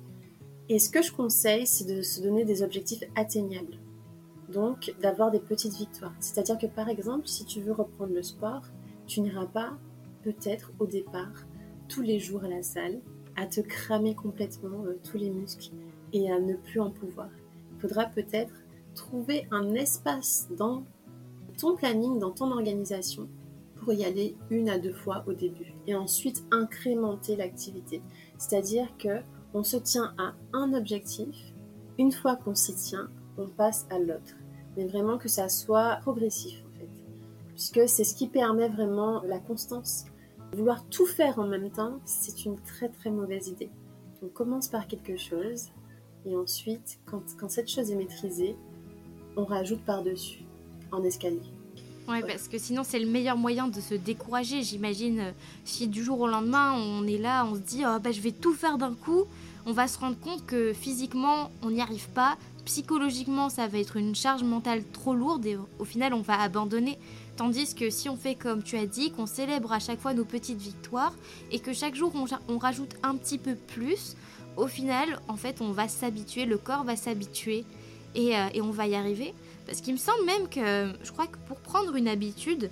Et 0.68 0.78
ce 0.78 0.90
que 0.90 1.02
je 1.02 1.12
conseille, 1.12 1.66
c'est 1.66 1.84
de 1.84 2.02
se 2.02 2.20
donner 2.22 2.44
des 2.44 2.62
objectifs 2.62 3.02
atteignables. 3.16 3.78
Donc, 4.52 4.94
d'avoir 5.00 5.30
des 5.30 5.40
petites 5.40 5.74
victoires. 5.74 6.14
C'est-à-dire 6.20 6.58
que, 6.58 6.66
par 6.66 6.88
exemple, 6.88 7.26
si 7.26 7.44
tu 7.44 7.60
veux 7.60 7.72
reprendre 7.72 8.12
le 8.12 8.22
sport, 8.22 8.62
tu 9.06 9.20
n'iras 9.20 9.46
pas, 9.46 9.72
peut-être 10.22 10.72
au 10.78 10.86
départ, 10.86 11.46
tous 11.88 12.02
les 12.02 12.18
jours 12.18 12.44
à 12.44 12.48
la 12.48 12.62
salle, 12.62 13.00
à 13.36 13.46
te 13.46 13.60
cramer 13.60 14.14
complètement 14.14 14.84
euh, 14.84 14.98
tous 15.02 15.16
les 15.16 15.30
muscles 15.30 15.70
et 16.12 16.30
à 16.30 16.38
ne 16.38 16.54
plus 16.54 16.80
en 16.80 16.90
pouvoir. 16.90 17.30
Il 17.72 17.80
faudra 17.80 18.06
peut-être 18.06 18.54
trouver 18.94 19.46
un 19.50 19.74
espace 19.74 20.48
dans 20.56 20.84
ton 21.58 21.76
planning, 21.76 22.18
dans 22.18 22.30
ton 22.30 22.50
organisation 22.50 23.28
pour 23.76 23.92
y 23.92 24.04
aller 24.04 24.36
une 24.50 24.68
à 24.68 24.78
deux 24.78 24.92
fois 24.92 25.24
au 25.26 25.32
début 25.32 25.74
et 25.86 25.94
ensuite 25.94 26.44
incrémenter 26.50 27.36
l'activité. 27.36 28.02
C'est-à-dire 28.38 28.88
que 28.98 29.20
on 29.52 29.64
se 29.64 29.76
tient 29.76 30.14
à 30.18 30.34
un 30.52 30.74
objectif, 30.74 31.52
une 31.98 32.12
fois 32.12 32.36
qu'on 32.36 32.54
s'y 32.54 32.74
tient, 32.74 33.10
on 33.36 33.48
passe 33.48 33.86
à 33.90 33.98
l'autre. 33.98 34.36
Mais 34.76 34.86
vraiment 34.86 35.18
que 35.18 35.28
ça 35.28 35.48
soit 35.48 35.96
progressif 36.02 36.62
en 36.66 36.78
fait. 36.78 36.88
Puisque 37.48 37.88
c'est 37.88 38.04
ce 38.04 38.14
qui 38.14 38.28
permet 38.28 38.68
vraiment 38.68 39.22
la 39.22 39.38
constance. 39.38 40.04
Vouloir 40.52 40.84
tout 40.88 41.06
faire 41.06 41.38
en 41.38 41.46
même 41.46 41.70
temps, 41.70 42.00
c'est 42.04 42.44
une 42.44 42.60
très 42.60 42.88
très 42.88 43.10
mauvaise 43.10 43.48
idée. 43.48 43.70
On 44.22 44.28
commence 44.28 44.68
par 44.68 44.86
quelque 44.86 45.16
chose 45.16 45.70
et 46.26 46.36
ensuite, 46.36 47.00
quand, 47.06 47.22
quand 47.38 47.50
cette 47.50 47.68
chose 47.68 47.90
est 47.90 47.96
maîtrisée, 47.96 48.56
on 49.36 49.44
rajoute 49.44 49.80
par-dessus 49.80 50.40
en 50.92 51.02
escalier. 51.04 51.40
Ouais, 52.08 52.22
parce 52.22 52.48
que 52.48 52.58
sinon 52.58 52.82
c'est 52.82 52.98
le 52.98 53.06
meilleur 53.06 53.36
moyen 53.36 53.68
de 53.68 53.80
se 53.80 53.94
décourager. 53.94 54.62
J'imagine 54.62 55.20
euh, 55.20 55.30
si 55.64 55.86
du 55.86 56.02
jour 56.02 56.20
au 56.20 56.26
lendemain 56.26 56.72
on 56.72 57.06
est 57.06 57.18
là, 57.18 57.44
on 57.44 57.54
se 57.54 57.60
dit 57.60 57.84
oh, 57.86 58.00
bah, 58.00 58.10
je 58.10 58.20
vais 58.20 58.32
tout 58.32 58.52
faire 58.52 58.78
d'un 58.78 58.94
coup, 58.94 59.26
on 59.64 59.72
va 59.72 59.86
se 59.86 59.98
rendre 59.98 60.18
compte 60.18 60.44
que 60.44 60.72
physiquement 60.72 61.52
on 61.62 61.70
n'y 61.70 61.80
arrive 61.80 62.08
pas, 62.08 62.36
psychologiquement 62.64 63.48
ça 63.48 63.68
va 63.68 63.78
être 63.78 63.96
une 63.96 64.16
charge 64.16 64.42
mentale 64.42 64.82
trop 64.92 65.14
lourde 65.14 65.46
et 65.46 65.56
au 65.78 65.84
final 65.84 66.12
on 66.12 66.20
va 66.20 66.40
abandonner. 66.40 66.98
Tandis 67.36 67.74
que 67.74 67.90
si 67.90 68.08
on 68.08 68.16
fait 68.16 68.34
comme 68.34 68.64
tu 68.64 68.76
as 68.76 68.86
dit, 68.86 69.12
qu'on 69.12 69.26
célèbre 69.26 69.72
à 69.72 69.78
chaque 69.78 70.00
fois 70.00 70.12
nos 70.12 70.24
petites 70.24 70.60
victoires 70.60 71.14
et 71.52 71.60
que 71.60 71.72
chaque 71.72 71.94
jour 71.94 72.12
on, 72.16 72.24
on 72.52 72.58
rajoute 72.58 72.96
un 73.04 73.14
petit 73.14 73.38
peu 73.38 73.54
plus, 73.54 74.16
au 74.56 74.66
final 74.66 75.20
en 75.28 75.36
fait 75.36 75.60
on 75.60 75.70
va 75.70 75.86
s'habituer, 75.86 76.44
le 76.44 76.58
corps 76.58 76.82
va 76.82 76.96
s'habituer 76.96 77.64
et, 78.14 78.36
euh, 78.36 78.48
et 78.54 78.60
on 78.60 78.70
va 78.70 78.86
y 78.86 78.94
arriver. 78.94 79.34
Parce 79.66 79.80
qu'il 79.80 79.94
me 79.94 79.98
semble 79.98 80.24
même 80.24 80.48
que 80.48 80.92
je 81.04 81.12
crois 81.12 81.26
que 81.26 81.38
pour 81.46 81.58
prendre 81.58 81.94
une 81.94 82.08
habitude, 82.08 82.70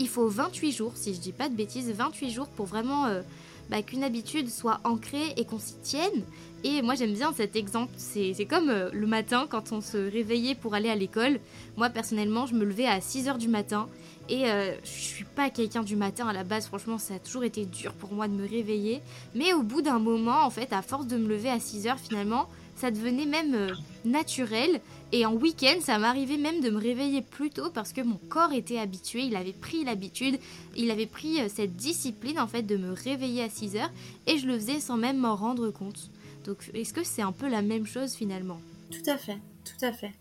il 0.00 0.08
faut 0.08 0.28
28 0.28 0.72
jours, 0.72 0.92
si 0.94 1.14
je 1.14 1.20
dis 1.20 1.32
pas 1.32 1.48
de 1.48 1.54
bêtises, 1.54 1.90
28 1.92 2.30
jours 2.30 2.48
pour 2.48 2.66
vraiment 2.66 3.06
euh, 3.06 3.20
bah, 3.68 3.82
qu'une 3.82 4.02
habitude 4.02 4.48
soit 4.48 4.80
ancrée 4.84 5.34
et 5.36 5.44
qu'on 5.44 5.58
s'y 5.58 5.74
tienne. 5.82 6.24
Et 6.64 6.82
moi 6.82 6.94
j'aime 6.94 7.12
bien 7.12 7.32
cet 7.34 7.54
exemple, 7.54 7.92
c'est 7.96 8.46
comme 8.48 8.70
euh, 8.70 8.88
le 8.92 9.06
matin 9.06 9.46
quand 9.48 9.72
on 9.72 9.80
se 9.80 9.96
réveillait 9.96 10.54
pour 10.54 10.74
aller 10.74 10.88
à 10.88 10.96
l'école. 10.96 11.38
Moi 11.76 11.90
personnellement 11.90 12.46
je 12.46 12.54
me 12.54 12.64
levais 12.64 12.86
à 12.86 12.98
6h 12.98 13.36
du 13.36 13.48
matin 13.48 13.88
et 14.30 14.50
euh, 14.50 14.74
je 14.84 14.88
suis 14.88 15.24
pas 15.24 15.50
quelqu'un 15.50 15.82
du 15.82 15.96
matin 15.96 16.28
à 16.28 16.32
la 16.32 16.44
base, 16.44 16.66
franchement 16.66 16.96
ça 16.96 17.14
a 17.14 17.18
toujours 17.18 17.44
été 17.44 17.66
dur 17.66 17.92
pour 17.92 18.12
moi 18.12 18.26
de 18.26 18.34
me 18.34 18.48
réveiller. 18.48 19.02
Mais 19.34 19.52
au 19.52 19.62
bout 19.62 19.82
d'un 19.82 19.98
moment 19.98 20.44
en 20.44 20.50
fait 20.50 20.72
à 20.72 20.80
force 20.80 21.06
de 21.06 21.18
me 21.18 21.28
lever 21.28 21.50
à 21.50 21.58
6h 21.58 21.98
finalement 21.98 22.48
ça 22.80 22.90
devenait 22.90 23.26
même 23.26 23.54
euh, 23.54 23.74
naturel. 24.04 24.80
Et 25.12 25.26
en 25.26 25.34
week-end, 25.34 25.80
ça 25.80 25.98
m'arrivait 25.98 26.38
même 26.38 26.60
de 26.60 26.70
me 26.70 26.78
réveiller 26.78 27.20
plus 27.20 27.50
tôt 27.50 27.70
parce 27.70 27.92
que 27.92 28.00
mon 28.00 28.18
corps 28.28 28.52
était 28.52 28.78
habitué, 28.78 29.22
il 29.22 29.36
avait 29.36 29.52
pris 29.52 29.84
l'habitude, 29.84 30.38
il 30.76 30.90
avait 30.90 31.06
pris 31.06 31.40
euh, 31.40 31.48
cette 31.48 31.76
discipline 31.76 32.40
en 32.40 32.46
fait 32.46 32.62
de 32.62 32.76
me 32.76 32.92
réveiller 32.92 33.42
à 33.42 33.50
6 33.50 33.76
heures 33.76 33.90
et 34.26 34.38
je 34.38 34.46
le 34.46 34.54
faisais 34.58 34.80
sans 34.80 34.96
même 34.96 35.18
m'en 35.18 35.36
rendre 35.36 35.70
compte. 35.70 36.10
Donc 36.44 36.70
est-ce 36.74 36.94
que 36.94 37.04
c'est 37.04 37.22
un 37.22 37.32
peu 37.32 37.48
la 37.48 37.60
même 37.60 37.86
chose 37.86 38.14
finalement? 38.14 38.60
Tout 38.90 39.10
à 39.10 39.18
fait, 39.18 39.38
tout 39.64 39.84
à 39.84 39.92
fait. 39.92 40.12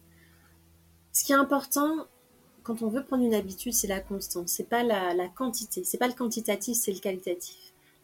Ce 1.13 1.23
qui 1.23 1.31
est 1.31 1.35
important 1.35 2.07
quand 2.63 2.81
on 2.81 2.89
veut 2.89 3.03
prendre 3.03 3.23
une 3.23 3.33
habitude, 3.33 3.73
c'est 3.73 3.87
la 3.87 3.99
constance, 3.99 4.51
c'est 4.51 4.69
pas 4.69 4.83
la, 4.83 5.13
la 5.13 5.27
quantité, 5.27 5.83
c'est 5.83 5.97
pas 5.97 6.07
le 6.07 6.13
quantitatif, 6.13 6.77
c'est 6.77 6.91
le 6.91 6.99
qualitatif. 6.99 7.55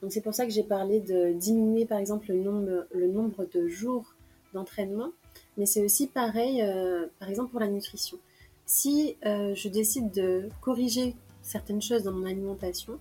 Donc 0.01 0.11
c'est 0.11 0.21
pour 0.21 0.33
ça 0.33 0.45
que 0.45 0.51
j'ai 0.51 0.63
parlé 0.63 0.99
de 1.01 1.33
diminuer 1.33 1.85
par 1.85 1.99
exemple 1.99 2.27
le 2.29 2.41
nombre, 2.41 2.87
le 2.93 3.07
nombre 3.07 3.45
de 3.53 3.67
jours 3.67 4.14
d'entraînement, 4.55 5.11
mais 5.57 5.65
c'est 5.65 5.83
aussi 5.83 6.07
pareil, 6.07 6.61
euh, 6.61 7.05
par 7.19 7.29
exemple 7.29 7.51
pour 7.51 7.59
la 7.59 7.67
nutrition. 7.67 8.17
Si 8.65 9.15
euh, 9.25 9.53
je 9.53 9.69
décide 9.69 10.11
de 10.11 10.49
corriger 10.61 11.15
certaines 11.43 11.81
choses 11.81 12.03
dans 12.03 12.11
mon 12.11 12.25
alimentation 12.25 12.97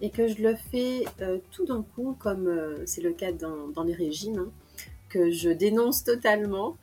et 0.00 0.08
que 0.08 0.26
je 0.26 0.42
le 0.42 0.54
fais 0.54 1.04
euh, 1.20 1.38
tout 1.50 1.66
d'un 1.66 1.82
coup, 1.82 2.16
comme 2.18 2.48
c'est 2.86 3.02
le 3.02 3.12
cas 3.12 3.32
dans, 3.32 3.84
les 3.84 3.94
régimes, 3.94 4.38
hein, 4.38 4.50
que 5.10 5.30
je 5.30 5.50
dénonce 5.50 6.04
totalement, 6.04 6.76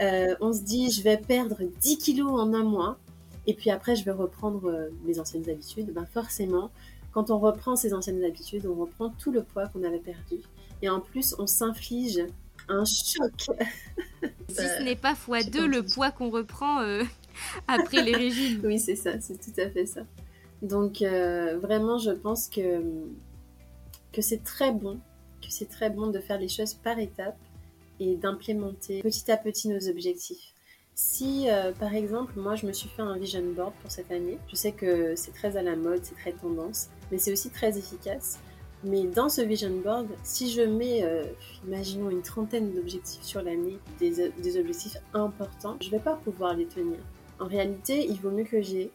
on 0.00 0.52
se 0.52 0.62
dit 0.62 0.90
je 0.90 1.02
vais 1.02 1.16
perdre 1.16 1.62
10 1.80 1.98
kilos 1.98 2.32
en 2.32 2.52
un 2.52 2.64
mois 2.64 2.98
et 3.46 3.54
puis 3.54 3.70
après 3.70 3.96
je 3.96 4.04
vais 4.04 4.10
reprendre 4.10 4.90
mes 5.06 5.18
anciennes 5.18 5.48
habitudes, 5.48 5.90
ben 5.94 6.04
forcément, 6.04 6.70
quand 7.12 7.30
on 7.30 7.38
reprend 7.38 7.74
ses 7.76 7.94
anciennes 7.94 8.22
habitudes, 8.22 8.66
on 8.66 8.74
reprend 8.74 9.10
tout 9.18 9.32
le 9.32 9.42
poids 9.42 9.66
qu'on 9.68 9.82
avait 9.82 9.98
perdu. 9.98 10.36
Et 10.82 10.88
en 10.88 11.00
plus, 11.00 11.34
on 11.38 11.46
s'inflige 11.46 12.20
un 12.70 12.84
choc. 12.84 13.32
si 14.48 14.54
ce 14.54 14.82
n'est 14.82 14.96
pas 14.96 15.14
fois 15.14 15.42
deux 15.42 15.66
le 15.66 15.82
poids 15.82 16.10
qu'on 16.10 16.30
reprend 16.30 16.80
euh, 16.80 17.02
après 17.68 18.02
les 18.02 18.14
régimes. 18.14 18.60
oui, 18.64 18.78
c'est 18.78 18.96
ça, 18.96 19.20
c'est 19.20 19.38
tout 19.38 19.60
à 19.60 19.68
fait 19.68 19.86
ça. 19.86 20.02
Donc 20.62 21.02
euh, 21.02 21.58
vraiment, 21.58 21.98
je 21.98 22.10
pense 22.10 22.48
que, 22.48 22.82
que 24.12 24.22
c'est 24.22 24.44
très 24.44 24.72
bon, 24.72 25.00
que 25.42 25.48
c'est 25.50 25.68
très 25.68 25.90
bon 25.90 26.08
de 26.08 26.18
faire 26.20 26.38
les 26.38 26.48
choses 26.48 26.74
par 26.74 26.98
étapes 26.98 27.38
et 27.98 28.16
d'implémenter 28.16 29.02
petit 29.02 29.30
à 29.30 29.36
petit 29.36 29.68
nos 29.68 29.88
objectifs. 29.88 30.54
Si, 30.94 31.48
euh, 31.48 31.72
par 31.72 31.94
exemple, 31.94 32.34
moi, 32.36 32.56
je 32.56 32.66
me 32.66 32.72
suis 32.72 32.88
fait 32.88 33.00
un 33.00 33.16
vision 33.16 33.42
board 33.56 33.72
pour 33.80 33.90
cette 33.90 34.10
année, 34.10 34.38
je 34.48 34.56
sais 34.56 34.72
que 34.72 35.14
c'est 35.16 35.32
très 35.32 35.56
à 35.56 35.62
la 35.62 35.74
mode, 35.74 36.00
c'est 36.02 36.14
très 36.14 36.32
tendance, 36.32 36.88
mais 37.10 37.16
c'est 37.16 37.32
aussi 37.32 37.48
très 37.48 37.78
efficace. 37.78 38.38
Mais 38.82 39.04
dans 39.04 39.28
ce 39.28 39.42
vision 39.42 39.70
board, 39.84 40.08
si 40.22 40.50
je 40.50 40.62
mets, 40.62 41.04
euh, 41.04 41.24
imaginons, 41.66 42.08
une 42.08 42.22
trentaine 42.22 42.72
d'objectifs 42.72 43.22
sur 43.22 43.42
l'année, 43.42 43.78
des, 43.98 44.30
des, 44.30 44.58
objectifs 44.58 44.96
importants, 45.12 45.76
je 45.80 45.86
ne 45.86 45.92
vais 45.92 45.98
pas 45.98 46.16
pouvoir 46.16 46.54
les 46.54 46.66
tenir. 46.66 46.98
En 47.38 47.46
réalité, 47.46 48.06
il 48.06 48.18
vaut 48.20 48.30
mieux 48.30 48.44
que 48.44 48.62
j'ai 48.62 48.90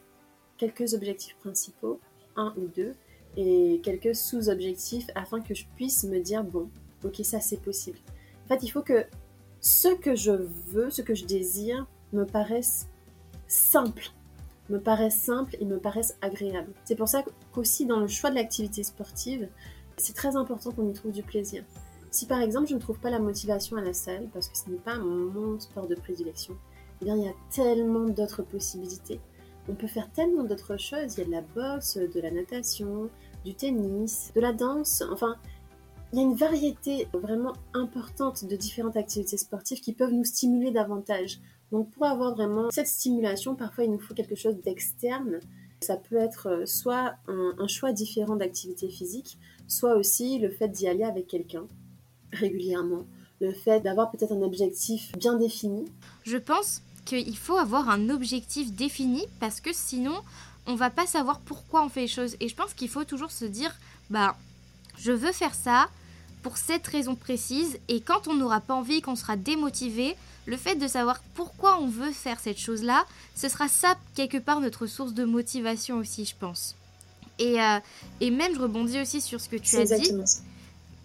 quelques 0.58 0.96
objectifs 0.96 1.36
principaux, 1.38 2.00
un 2.36 2.54
ou 2.58 2.68
deux, 2.68 2.94
et 3.38 3.80
quelques 3.84 4.16
sous-objectifs 4.16 5.08
afin 5.14 5.40
que 5.40 5.54
je 5.54 5.66
puisse 5.76 6.04
me 6.06 6.20
dire, 6.20 6.44
bon, 6.44 6.70
ok, 7.04 7.18
ça 7.24 7.40
c'est 7.40 7.62
possible. 7.62 8.00
En 8.46 8.48
fait, 8.48 8.64
il 8.64 8.70
faut 8.70 8.82
que 8.82 9.06
ce 9.60 9.90
que 9.90 10.16
je 10.16 10.32
veux, 10.72 10.90
ce 10.90 11.04
que 11.04 11.14
je 11.14 11.26
désire, 11.26 11.86
me 12.12 12.26
paraisse 12.26 12.88
simple 13.48 14.12
me 14.70 14.80
paraissent 14.80 15.22
simples 15.22 15.56
et 15.60 15.66
me 15.66 15.78
paraissent 15.78 16.18
agréables. 16.22 16.72
C'est 16.86 16.96
pour 16.96 17.08
ça 17.08 17.24
qu'aussi 17.52 17.86
dans 17.86 18.00
le 18.00 18.08
choix 18.08 18.30
de 18.30 18.36
l'activité 18.36 18.84
sportive, 18.84 19.48
c'est 19.98 20.16
très 20.16 20.36
important 20.36 20.72
qu'on 20.72 20.90
y 20.90 20.94
trouve 20.94 21.12
du 21.12 21.24
plaisir. 21.24 21.64
Si 22.12 22.26
par 22.26 22.42
exemple 22.42 22.68
je 22.68 22.76
ne 22.76 22.80
trouve 22.80 23.00
pas 23.00 23.10
la 23.10 23.20
motivation 23.20 23.78
à 23.78 23.82
la 23.82 23.94
salle, 23.94 24.30
parce 24.34 24.50
que 24.50 24.58
ce 24.58 24.70
n'est 24.70 24.78
pas 24.78 24.98
mon 24.98 25.60
sport 25.60 25.88
de 25.88 25.96
prédilection, 25.96 26.56
eh 27.02 27.06
bien 27.06 27.18
il 27.18 27.24
y 27.24 27.28
a 27.28 27.34
tellement 27.52 28.06
d'autres 28.06 28.44
possibilités. 28.44 29.20
On 29.68 29.74
peut 29.74 29.88
faire 29.88 30.12
tellement 30.12 30.44
d'autres 30.44 30.78
choses. 30.78 31.16
Il 31.16 31.20
y 31.20 31.24
a 31.24 31.26
de 31.26 31.32
la 31.32 31.42
boxe, 31.42 31.98
de 31.98 32.22
la 32.22 32.32
natation, 32.32 33.10
du 33.44 33.56
tennis, 33.56 34.32
de 34.36 34.42
la 34.42 34.54
danse. 34.54 35.04
Enfin, 35.12 35.38
il 36.14 36.20
y 36.20 36.22
a 36.22 36.26
une 36.26 36.36
variété 36.36 37.08
vraiment 37.14 37.54
importante 37.74 38.46
de 38.46 38.56
différentes 38.56 38.96
activités 38.96 39.38
sportives 39.38 39.82
qui 39.82 39.92
peuvent 39.92 40.14
nous 40.14 40.24
stimuler 40.24 40.72
davantage. 40.72 41.40
Donc 41.72 41.90
pour 41.92 42.06
avoir 42.06 42.36
vraiment 42.36 42.70
cette 42.70 42.88
stimulation, 42.88 43.56
parfois 43.56 43.86
il 43.86 43.92
nous 43.92 44.00
faut 44.00 44.14
quelque 44.14 44.36
chose 44.36 44.56
d'externe. 44.64 45.40
Ça 45.86 45.98
peut 45.98 46.16
être 46.16 46.48
euh, 46.48 46.66
soit 46.66 47.14
un, 47.28 47.68
choix 47.68 47.92
différent 47.92 48.36
d'activité 48.36 48.90
physique, 48.90 49.38
soit 49.68 49.96
aussi 49.96 50.40
le 50.40 50.50
fait 50.50 50.68
d'y 50.68 50.88
aller 50.88 51.04
avec 51.04 51.28
quelqu'un 51.28 51.68
régulièrement, 52.32 53.06
le 53.40 53.52
fait 53.54 53.82
d'avoir 53.82 54.10
peut-être 54.10 54.32
un 54.32 54.42
objectif 54.42 55.12
bien 55.16 55.36
défini. 55.36 55.86
Je 56.24 56.38
pense 56.38 56.82
qu'il 57.06 57.38
faut 57.38 57.58
avoir 57.58 57.90
un 57.90 58.10
objectif 58.10 58.74
défini 58.74 59.28
parce 59.40 59.62
que 59.62 59.70
sinon 59.74 60.16
on 60.66 60.74
va 60.74 60.90
pas 60.90 61.06
savoir 61.06 61.40
pourquoi 61.40 61.86
on 61.86 61.90
fait 61.90 62.02
les 62.02 62.08
choses. 62.08 62.36
Et 62.40 62.50
je 62.50 62.56
pense 62.56 62.74
qu'il 62.74 62.90
faut 62.90 63.04
toujours 63.04 63.30
se 63.30 63.46
dire, 63.46 63.72
bah, 64.10 64.36
je 64.98 65.12
veux 65.12 65.32
faire 65.32 65.54
ça 65.54 65.88
pour 66.42 66.58
cette 66.58 66.88
raison 66.88 67.14
précise. 67.14 67.78
Et 67.90 68.02
quand 68.02 68.28
on 68.28 68.34
n'aura 68.34 68.60
pas 68.60 68.74
envie, 68.74 69.02
qu'on 69.02 69.16
sera 69.16 69.36
démotivé, 69.36 70.16
le 70.46 70.58
fait 70.58 70.76
de 70.76 70.88
savoir 70.88 71.22
pourquoi 71.34 71.80
on 71.80 71.88
veut 71.88 72.12
faire 72.12 72.40
cette 72.40 72.60
chose-là, 72.60 73.06
ce 73.36 73.50
sera 73.50 73.68
ça 73.68 73.96
quelque 74.16 74.38
part 74.38 74.62
notre 74.62 74.88
source 74.88 75.14
de 75.14 75.24
motivation 75.26 75.98
aussi, 75.98 76.26
je 76.26 76.36
pense. 76.40 76.76
Et, 77.40 77.60
euh, 77.62 77.80
et 78.22 78.32
même, 78.32 78.54
je 78.56 78.60
rebondis 78.60 79.00
aussi 79.02 79.22
sur 79.22 79.42
ce 79.42 79.50
que 79.50 79.58
tu 79.58 79.76
as 79.76 79.86
dit. 79.86 80.12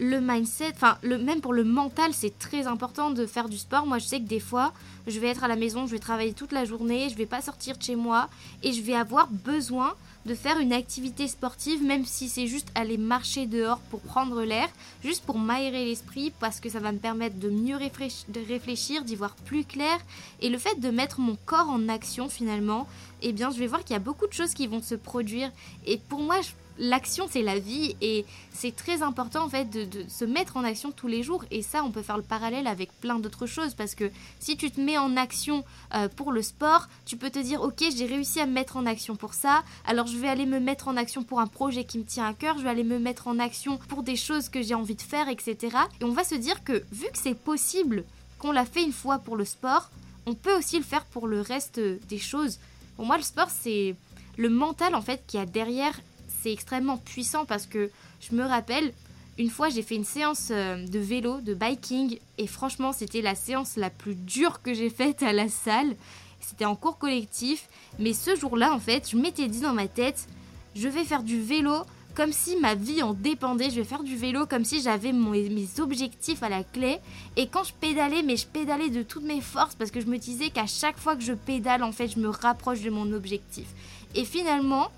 Le 0.03 0.19
mindset, 0.19 0.73
enfin, 0.75 0.97
le, 1.03 1.19
même 1.19 1.43
pour 1.43 1.53
le 1.53 1.63
mental, 1.63 2.15
c'est 2.15 2.39
très 2.39 2.67
important 2.67 3.11
de 3.11 3.27
faire 3.27 3.51
du 3.51 3.59
sport. 3.59 3.87
Moi, 3.87 3.99
je 3.99 4.07
sais 4.07 4.19
que 4.19 4.27
des 4.27 4.41
fois, 4.41 4.73
je 5.07 5.21
vais 5.21 5.29
être 5.29 5.45
à 5.45 5.49
la 5.49 5.57
maison, 5.57 5.87
je 5.87 5.93
vais 5.93 5.99
travailler 5.99 6.33
toute 6.33 6.53
la 6.53 6.65
journée, 6.65 7.11
je 7.11 7.17
vais 7.17 7.27
pas 7.27 7.43
sortir 7.43 7.77
de 7.77 7.83
chez 7.83 7.97
moi 7.97 8.31
et 8.63 8.73
je 8.73 8.81
vais 8.81 8.95
avoir 8.95 9.29
besoin 9.29 9.93
de 10.25 10.35
faire 10.35 10.59
une 10.59 10.73
activité 10.73 11.29
sportive, 11.29 11.83
même 11.83 12.07
si 12.07 12.31
c'est 12.31 12.47
juste 12.47 12.69
aller 12.75 12.97
marcher 12.97 13.45
dehors 13.47 13.81
pour 13.91 14.01
prendre 14.01 14.43
l'air, 14.43 14.69
juste 15.05 15.23
pour 15.25 15.39
m'aérer 15.39 15.85
l'esprit, 15.85 16.33
parce 16.41 16.61
que 16.61 16.71
ça 16.71 16.81
va 16.81 16.93
me 16.93 16.99
permettre 16.99 17.39
de 17.39 17.51
mieux 17.51 17.77
réfléchir, 17.77 19.05
d'y 19.05 19.17
voir 19.17 19.35
plus 19.45 19.65
clair. 19.65 19.99
Et 20.41 20.49
le 20.49 20.57
fait 20.57 20.81
de 20.81 20.89
mettre 20.89 21.21
mon 21.21 21.37
corps 21.45 21.69
en 21.69 21.91
action 21.91 22.31
finalement, 22.31 22.89
eh 23.21 23.33
bien 23.33 23.51
je 23.51 23.59
vais 23.59 23.67
voir 23.67 23.85
qu'il 23.85 23.93
y 23.93 23.97
a 23.97 24.01
beaucoup 24.01 24.27
de 24.27 24.33
choses 24.33 24.55
qui 24.55 24.67
vont 24.67 24.81
se 24.81 24.95
produire. 24.95 25.51
Et 25.87 25.99
pour 25.99 26.21
moi, 26.21 26.41
je 26.41 26.51
l'action 26.81 27.27
c'est 27.31 27.43
la 27.43 27.59
vie 27.59 27.95
et 28.01 28.25
c'est 28.51 28.75
très 28.75 29.03
important 29.03 29.45
en 29.45 29.49
fait 29.49 29.67
de, 29.67 29.87
se 30.09 30.25
mettre 30.25 30.57
en 30.57 30.65
action 30.65 30.91
tous 30.91 31.07
les 31.07 31.23
jours. 31.23 31.45
Et 31.51 31.63
ça 31.63 31.85
on 31.85 31.91
peut 31.91 32.03
faire 32.03 32.17
le 32.17 32.23
parallèle 32.23 32.67
avec 32.67 32.91
plein 33.01 33.19
d'autres 33.19 33.47
choses 33.47 33.75
parce 33.75 33.95
que 33.95 34.11
si 34.41 34.57
tu 34.57 34.71
te 34.71 34.81
mets 34.81 34.99
en 34.99 35.17
action 35.17 35.63
euh, 35.95 36.09
pour 36.09 36.33
le 36.33 36.43
sport 36.43 36.89
tu 37.05 37.17
peux 37.17 37.31
te 37.31 37.39
dire 37.39 37.63
ok 37.63 37.85
j'ai 37.95 38.07
réussi 38.07 38.41
à 38.41 38.47
me 38.47 38.53
mettre 38.53 38.77
en 38.77 38.87
action 38.87 39.15
pour 39.15 39.35
ça. 39.35 39.63
Alors 39.87 40.07
je 40.07 40.17
vais 40.17 40.29
aller 40.29 40.47
me 40.47 40.59
mettre 40.59 40.89
en 40.89 40.97
action 40.97 41.23
pour 41.23 41.39
un 41.41 41.47
projet 41.47 41.85
qui 41.85 41.99
me 41.99 42.05
tient 42.05 42.27
à 42.27 42.35
cœur. 42.35 42.59
Je 42.59 42.65
vais 42.65 42.71
aller 42.71 42.85
me 42.85 42.99
mettre 42.99 43.29
en 43.29 43.39
action 43.39 43.79
pour 43.89 44.03
des 44.03 44.17
choses 44.17 44.49
que 44.49 44.63
j'ai 44.63 44.75
envie 44.75 44.97
de 44.97 45.03
faire 45.03 45.29
etc 45.29 45.77
et 46.01 46.05
on 46.05 46.13
va 46.13 46.25
se 46.25 46.35
dire 46.35 46.65
que 46.65 46.83
vu 46.91 47.07
que 47.13 47.19
c'est 47.19 47.35
possible 47.35 48.05
qu'on 48.39 48.53
l'a 48.53 48.65
fait 48.65 48.83
une 48.83 48.93
fois 48.93 49.19
pour 49.19 49.37
le 49.37 49.45
sport 49.45 49.91
on 50.27 50.35
peut 50.35 50.57
aussi 50.57 50.79
le 50.79 50.85
faire 50.85 51.05
pour 51.07 51.27
le 51.27 51.41
reste 51.41 51.81
des 51.81 52.19
choses. 52.19 52.59
Pour 52.97 53.05
moi 53.05 53.17
le 53.17 53.23
sport 53.23 53.49
c'est 53.51 53.97
le 54.37 54.49
mental 54.49 54.95
en 54.95 55.03
fait 55.03 55.23
qui 55.27 55.39
a 55.39 55.47
derrière 55.47 56.01
c'est 56.43 56.53
extrêmement 56.53 56.97
puissant 56.97 57.45
parce 57.45 57.67
que 57.67 57.91
je 58.21 58.35
me 58.35 58.45
rappelle, 58.45 58.93
une 59.39 59.51
fois 59.51 59.69
j'ai 59.69 59.83
fait 59.83 59.97
une 59.97 60.05
séance 60.05 60.49
euh, 60.51 60.87
de 60.87 60.99
vélo, 60.99 61.41
de 61.41 61.55
biking, 61.55 62.19
et 62.39 62.47
franchement 62.47 62.93
c'était 62.93 63.23
la 63.23 63.35
séance 63.35 63.77
la 63.77 63.91
plus 63.91 64.15
dure 64.15 64.63
que 64.63 64.75
j'ai 64.75 64.91
faite 64.91 65.23
à 65.23 65.33
la 65.33 65.49
salle. 65.49 65.97
c'était 66.41 66.65
en 66.65 66.77
cours 66.77 66.99
collectif, 66.99 67.69
mais 67.99 68.13
ce 68.13 68.35
jour-là, 68.37 68.73
en 68.73 68.79
fait, 68.79 69.11
je 69.11 69.17
m'étais 69.17 69.49
dit 69.49 69.61
dans 69.61 69.75
ma 69.75 69.89
tête, 69.89 70.27
je 70.75 70.89
vais 70.89 71.05
faire 71.05 71.23
du 71.23 71.41
vélo 71.41 71.85
comme 72.15 72.33
si 72.33 72.57
ma 72.57 72.75
vie 72.75 73.03
en 73.03 73.15
dépendait. 73.15 73.71
Je 73.71 73.77
vais 73.77 73.85
faire 73.85 74.03
du 74.03 74.17
vélo 74.17 74.47
comme 74.47 74.65
si 74.65 74.83
j'avais 74.83 75.13
mes 75.13 75.69
objectifs 75.79 76.43
à 76.43 76.49
la 76.49 76.65
clé. 76.65 76.99
Et 77.37 77.47
quand 77.47 77.65
je 77.65 77.73
pédalais, 77.73 78.23
mais 78.23 78.37
je 78.37 78.47
pédalais 78.47 78.91
de 78.91 79.03
toutes 79.03 79.25
mes 79.25 79.41
forces 79.41 79.75
parce 79.75 79.91
que 79.91 80.01
je 80.01 80.07
me 80.07 80.19
disais 80.19 80.51
qu'à 80.51 80.67
chaque 80.67 80.99
fois 80.99 81.17
que 81.17 81.23
je 81.23 81.33
pédale, 81.33 81.83
en 81.83 81.93
fait, 81.93 82.09
je 82.09 82.19
me 82.19 82.29
rapproche 82.29 82.81
de 82.83 82.91
mon 82.91 83.13
objectif. 83.13 83.67
Et 84.15 84.25
finalement, 84.25 84.91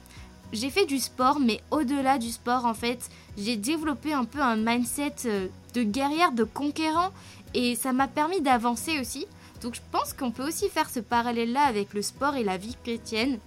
j'ai 0.53 0.71
fait 0.71 0.87
du 0.87 0.99
sport, 0.99 1.41
mais 1.41 1.61
au-delà 1.71 2.19
du 2.19 2.31
sport, 2.31 2.67
en 2.67 2.75
fait, 2.75 3.09
j'ai 3.39 3.57
développé 3.57 4.13
un 4.13 4.25
peu 4.25 4.41
un 4.41 4.57
mindset 4.57 5.15
euh, 5.27 5.49
de 5.75 5.83
guerrière, 5.83 6.33
de 6.33 6.45
conquérant. 6.45 7.11
Et 7.55 7.75
ça 7.75 7.93
m'a 7.93 8.09
permis 8.09 8.41
d'avancer 8.41 8.99
aussi. 9.01 9.27
Donc 9.63 9.75
je 9.75 9.81
pense 9.91 10.13
qu'on 10.13 10.31
peut 10.31 10.47
aussi 10.47 10.69
faire 10.69 10.91
ce 10.91 11.01
parallèle-là 11.01 11.63
avec 11.63 11.95
le 11.95 12.03
sport 12.03 12.35
et 12.35 12.45
la 12.45 12.57
vie 12.57 12.77
chrétienne. 12.83 13.39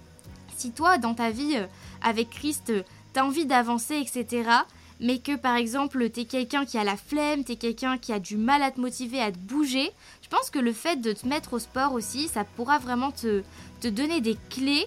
Si 0.56 0.70
toi, 0.70 0.98
dans 0.98 1.14
ta 1.14 1.30
vie 1.30 1.56
euh, 1.56 1.66
avec 2.02 2.30
Christ, 2.30 2.72
t'as 3.12 3.24
envie 3.24 3.46
d'avancer, 3.46 3.96
etc., 3.96 4.50
mais 4.98 5.18
que 5.18 5.36
par 5.36 5.56
exemple 5.56 6.08
t'es 6.08 6.24
quelqu'un 6.24 6.64
qui 6.64 6.78
a 6.78 6.84
la 6.84 6.96
flemme, 6.96 7.44
t'es 7.44 7.56
quelqu'un 7.56 7.98
qui 7.98 8.14
a 8.14 8.18
du 8.18 8.38
mal 8.38 8.62
à 8.62 8.70
te 8.70 8.80
motiver, 8.80 9.20
à 9.20 9.30
te 9.30 9.36
bouger, 9.36 9.92
je 10.22 10.28
pense 10.28 10.48
que 10.48 10.58
le 10.58 10.72
fait 10.72 10.96
de 10.96 11.12
te 11.12 11.28
mettre 11.28 11.52
au 11.52 11.58
sport 11.58 11.92
aussi, 11.92 12.28
ça 12.28 12.44
pourra 12.44 12.78
vraiment 12.78 13.10
te, 13.10 13.42
te 13.82 13.88
donner 13.88 14.22
des 14.22 14.38
clés 14.48 14.86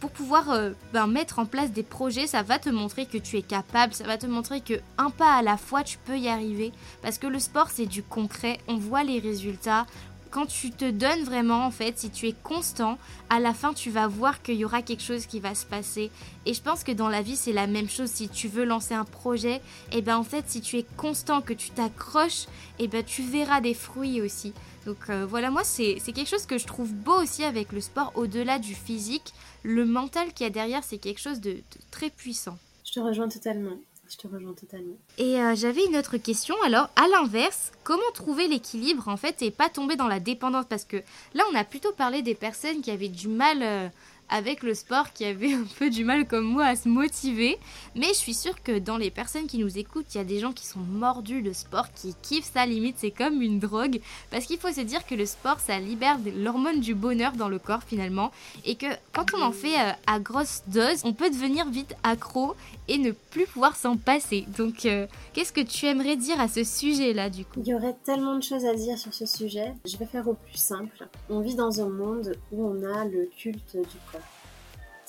pour 0.00 0.10
pouvoir 0.10 0.50
euh, 0.50 0.70
ben, 0.92 1.06
mettre 1.06 1.38
en 1.38 1.46
place 1.46 1.70
des 1.70 1.82
projets, 1.82 2.26
ça 2.26 2.42
va 2.42 2.58
te 2.58 2.70
montrer 2.70 3.06
que 3.06 3.18
tu 3.18 3.36
es 3.36 3.42
capable, 3.42 3.94
ça 3.94 4.04
va 4.04 4.16
te 4.16 4.26
montrer 4.26 4.60
que 4.62 4.80
un 4.98 5.10
pas 5.10 5.34
à 5.34 5.42
la 5.42 5.56
fois 5.56 5.84
tu 5.84 5.98
peux 5.98 6.18
y 6.18 6.28
arriver. 6.28 6.72
Parce 7.02 7.18
que 7.18 7.26
le 7.26 7.38
sport 7.38 7.68
c'est 7.70 7.86
du 7.86 8.02
concret, 8.02 8.58
on 8.66 8.76
voit 8.76 9.04
les 9.04 9.18
résultats, 9.18 9.86
quand 10.30 10.46
tu 10.46 10.70
te 10.70 10.88
donnes 10.88 11.24
vraiment, 11.24 11.66
en 11.66 11.70
fait, 11.70 11.98
si 11.98 12.10
tu 12.10 12.28
es 12.28 12.34
constant, 12.44 12.98
à 13.28 13.40
la 13.40 13.52
fin, 13.52 13.72
tu 13.72 13.90
vas 13.90 14.06
voir 14.06 14.42
qu'il 14.42 14.54
y 14.54 14.64
aura 14.64 14.82
quelque 14.82 15.02
chose 15.02 15.26
qui 15.26 15.40
va 15.40 15.54
se 15.54 15.66
passer. 15.66 16.10
Et 16.46 16.54
je 16.54 16.62
pense 16.62 16.84
que 16.84 16.92
dans 16.92 17.08
la 17.08 17.22
vie, 17.22 17.36
c'est 17.36 17.52
la 17.52 17.66
même 17.66 17.88
chose. 17.88 18.10
Si 18.10 18.28
tu 18.28 18.48
veux 18.48 18.64
lancer 18.64 18.94
un 18.94 19.04
projet, 19.04 19.56
et 19.90 19.98
eh 19.98 20.02
ben 20.02 20.16
en 20.16 20.22
fait, 20.22 20.44
si 20.46 20.60
tu 20.60 20.78
es 20.78 20.86
constant, 20.96 21.40
que 21.40 21.52
tu 21.52 21.70
t'accroches, 21.70 22.44
et 22.78 22.84
eh 22.84 22.88
ben 22.88 23.04
tu 23.04 23.22
verras 23.22 23.60
des 23.60 23.74
fruits 23.74 24.22
aussi. 24.22 24.52
Donc 24.86 24.98
euh, 25.10 25.26
voilà, 25.28 25.50
moi, 25.50 25.64
c'est 25.64 25.98
quelque 25.98 26.28
chose 26.28 26.46
que 26.46 26.58
je 26.58 26.66
trouve 26.66 26.92
beau 26.92 27.20
aussi 27.20 27.44
avec 27.44 27.72
le 27.72 27.80
sport, 27.80 28.12
au-delà 28.14 28.58
du 28.58 28.74
physique. 28.74 29.34
Le 29.62 29.84
mental 29.84 30.32
qu'il 30.32 30.44
y 30.44 30.46
a 30.46 30.50
derrière, 30.50 30.84
c'est 30.84 30.98
quelque 30.98 31.20
chose 31.20 31.40
de 31.40 31.58
très 31.90 32.10
puissant. 32.10 32.58
Je 32.84 32.92
te 32.92 33.00
rejoins 33.00 33.28
totalement. 33.28 33.76
Je 34.08 34.16
te 34.16 34.26
rejoins 34.26 34.54
totalement. 34.54 34.96
Et 35.18 35.40
euh, 35.40 35.54
j'avais 35.54 35.84
une 35.86 35.96
autre 35.96 36.16
question. 36.16 36.56
Alors, 36.64 36.88
à 36.96 37.06
l'inverse, 37.06 37.70
comment 37.84 38.02
trouver 38.12 38.48
l'équilibre 38.48 39.06
en 39.06 39.16
fait 39.16 39.40
et 39.42 39.52
pas 39.52 39.68
tomber 39.68 39.94
dans 39.94 40.08
la 40.08 40.18
dépendance? 40.18 40.64
Parce 40.68 40.84
que 40.84 40.96
là, 41.34 41.44
on 41.52 41.54
a 41.54 41.62
plutôt 41.62 41.92
parlé 41.92 42.20
des 42.20 42.34
personnes 42.34 42.80
qui 42.80 42.90
avaient 42.90 43.08
du 43.08 43.28
mal 43.28 43.62
euh, 43.62 43.88
avec 44.30 44.62
le 44.62 44.74
sport 44.74 45.12
qui 45.12 45.24
avait 45.24 45.52
un 45.52 45.66
peu 45.78 45.90
du 45.90 46.04
mal 46.04 46.26
comme 46.26 46.44
moi 46.44 46.64
à 46.64 46.76
se 46.76 46.88
motiver. 46.88 47.58
Mais 47.96 48.08
je 48.08 48.14
suis 48.14 48.34
sûre 48.34 48.62
que 48.62 48.78
dans 48.78 48.96
les 48.96 49.10
personnes 49.10 49.46
qui 49.46 49.58
nous 49.58 49.78
écoutent, 49.78 50.14
il 50.14 50.18
y 50.18 50.20
a 50.20 50.24
des 50.24 50.38
gens 50.38 50.52
qui 50.52 50.66
sont 50.66 50.80
mordus 50.80 51.42
de 51.42 51.52
sport, 51.52 51.92
qui 51.94 52.14
kiffent 52.22 52.50
ça, 52.52 52.64
limite 52.64 52.96
c'est 52.98 53.10
comme 53.10 53.42
une 53.42 53.58
drogue. 53.58 54.00
Parce 54.30 54.46
qu'il 54.46 54.58
faut 54.58 54.72
se 54.72 54.80
dire 54.80 55.04
que 55.06 55.14
le 55.14 55.26
sport, 55.26 55.60
ça 55.60 55.78
libère 55.78 56.18
l'hormone 56.36 56.80
du 56.80 56.94
bonheur 56.94 57.32
dans 57.32 57.48
le 57.48 57.58
corps 57.58 57.82
finalement. 57.82 58.30
Et 58.64 58.76
que 58.76 58.86
quand 59.12 59.26
on 59.36 59.42
en 59.42 59.52
fait 59.52 59.78
euh, 59.78 59.92
à 60.06 60.20
grosse 60.20 60.62
dose, 60.68 61.00
on 61.04 61.12
peut 61.12 61.30
devenir 61.30 61.68
vite 61.68 61.94
accro 62.02 62.54
et 62.88 62.98
ne 62.98 63.12
plus 63.12 63.46
pouvoir 63.46 63.76
s'en 63.76 63.96
passer. 63.96 64.44
Donc 64.56 64.84
euh, 64.84 65.06
qu'est-ce 65.32 65.52
que 65.52 65.60
tu 65.60 65.86
aimerais 65.86 66.16
dire 66.16 66.40
à 66.40 66.48
ce 66.48 66.64
sujet-là 66.64 67.30
du 67.30 67.44
coup? 67.44 67.60
Il 67.64 67.68
y 67.68 67.74
aurait 67.74 67.96
tellement 68.04 68.36
de 68.36 68.42
choses 68.42 68.64
à 68.64 68.74
dire 68.74 68.98
sur 68.98 69.14
ce 69.14 69.26
sujet. 69.26 69.72
Je 69.84 69.96
vais 69.96 70.06
faire 70.06 70.26
au 70.28 70.34
plus 70.34 70.58
simple. 70.58 71.08
On 71.28 71.40
vit 71.40 71.54
dans 71.54 71.80
un 71.80 71.88
monde 71.88 72.34
où 72.52 72.64
on 72.66 72.82
a 72.84 73.04
le 73.04 73.28
culte 73.36 73.76
du 73.76 73.98
corps. 74.12 74.19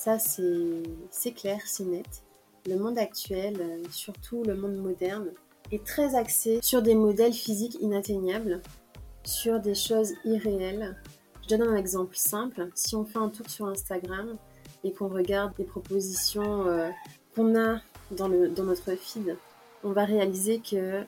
Ça, 0.04 0.18
c'est 0.18 1.32
clair, 1.34 1.62
c'est 1.66 1.84
net. 1.84 2.24
Le 2.66 2.76
monde 2.76 2.98
actuel, 2.98 3.56
euh, 3.62 3.84
surtout 3.92 4.42
le 4.44 4.56
monde 4.56 4.78
moderne, 4.78 5.28
est 5.72 5.86
très 5.86 6.16
axé 6.16 6.60
sur 6.64 6.82
des 6.82 6.96
modèles 6.96 7.34
physiques 7.34 7.78
inatteignables, 7.82 8.62
sur 9.24 9.60
des 9.60 9.76
choses 9.76 10.14
irréelles. 10.26 10.98
Je 11.44 11.50
donne 11.56 11.62
un 11.68 11.76
exemple 11.76 12.16
simple. 12.16 12.70
Si 12.74 12.96
on 12.96 13.06
fait 13.06 13.20
un 13.20 13.30
tour 13.30 13.48
sur 13.48 13.68
Instagram 13.68 14.38
et 14.84 14.92
qu'on 14.92 15.08
regarde 15.08 15.54
des 15.56 15.66
propositions 15.66 16.66
euh, 16.66 16.90
qu'on 17.36 17.56
a 17.56 17.80
dans, 18.10 18.28
notre 18.28 18.96
feed, 18.96 19.38
on 19.84 19.92
va 19.92 20.06
réaliser 20.06 20.62
que 20.62 21.04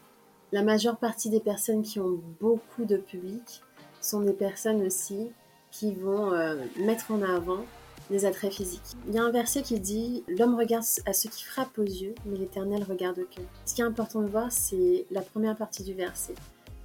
la 0.52 0.62
majeure 0.62 0.98
partie 0.98 1.32
des 1.32 1.40
personnes 1.40 1.82
qui 1.82 2.00
ont 2.00 2.22
beaucoup 2.40 2.86
de 2.86 2.98
public 2.98 3.64
sont 4.02 4.22
des 4.22 4.34
personnes 4.34 4.86
aussi 4.86 5.32
qui 5.72 5.96
vont 5.96 6.32
euh, 6.34 6.58
mettre 6.78 7.10
en 7.10 7.24
avant 7.24 7.66
des 8.10 8.26
attraits 8.26 8.54
physiques. 8.54 8.98
Il 9.08 9.16
y 9.16 9.20
a 9.20 9.24
un 9.24 9.32
verset 9.32 9.62
qui 9.62 9.80
dit 9.80 10.24
L'homme 10.28 10.56
regarde 10.56 10.86
à 11.06 11.14
ce 11.14 11.28
qui 11.28 11.44
frappe 11.44 11.78
aux 11.78 11.84
yeux, 11.84 12.16
mais 12.26 12.38
l'Éternel 12.38 12.84
regarde 12.84 13.20
au 13.20 13.26
cœur. 13.26 13.46
Ce 13.66 13.74
qui 13.74 13.82
est 13.82 13.86
important 13.86 14.22
de 14.22 14.28
voir, 14.28 14.52
c'est 14.52 15.06
la 15.12 15.22
première 15.22 15.56
partie 15.56 15.84
du 15.84 15.94
verset. 15.94 16.36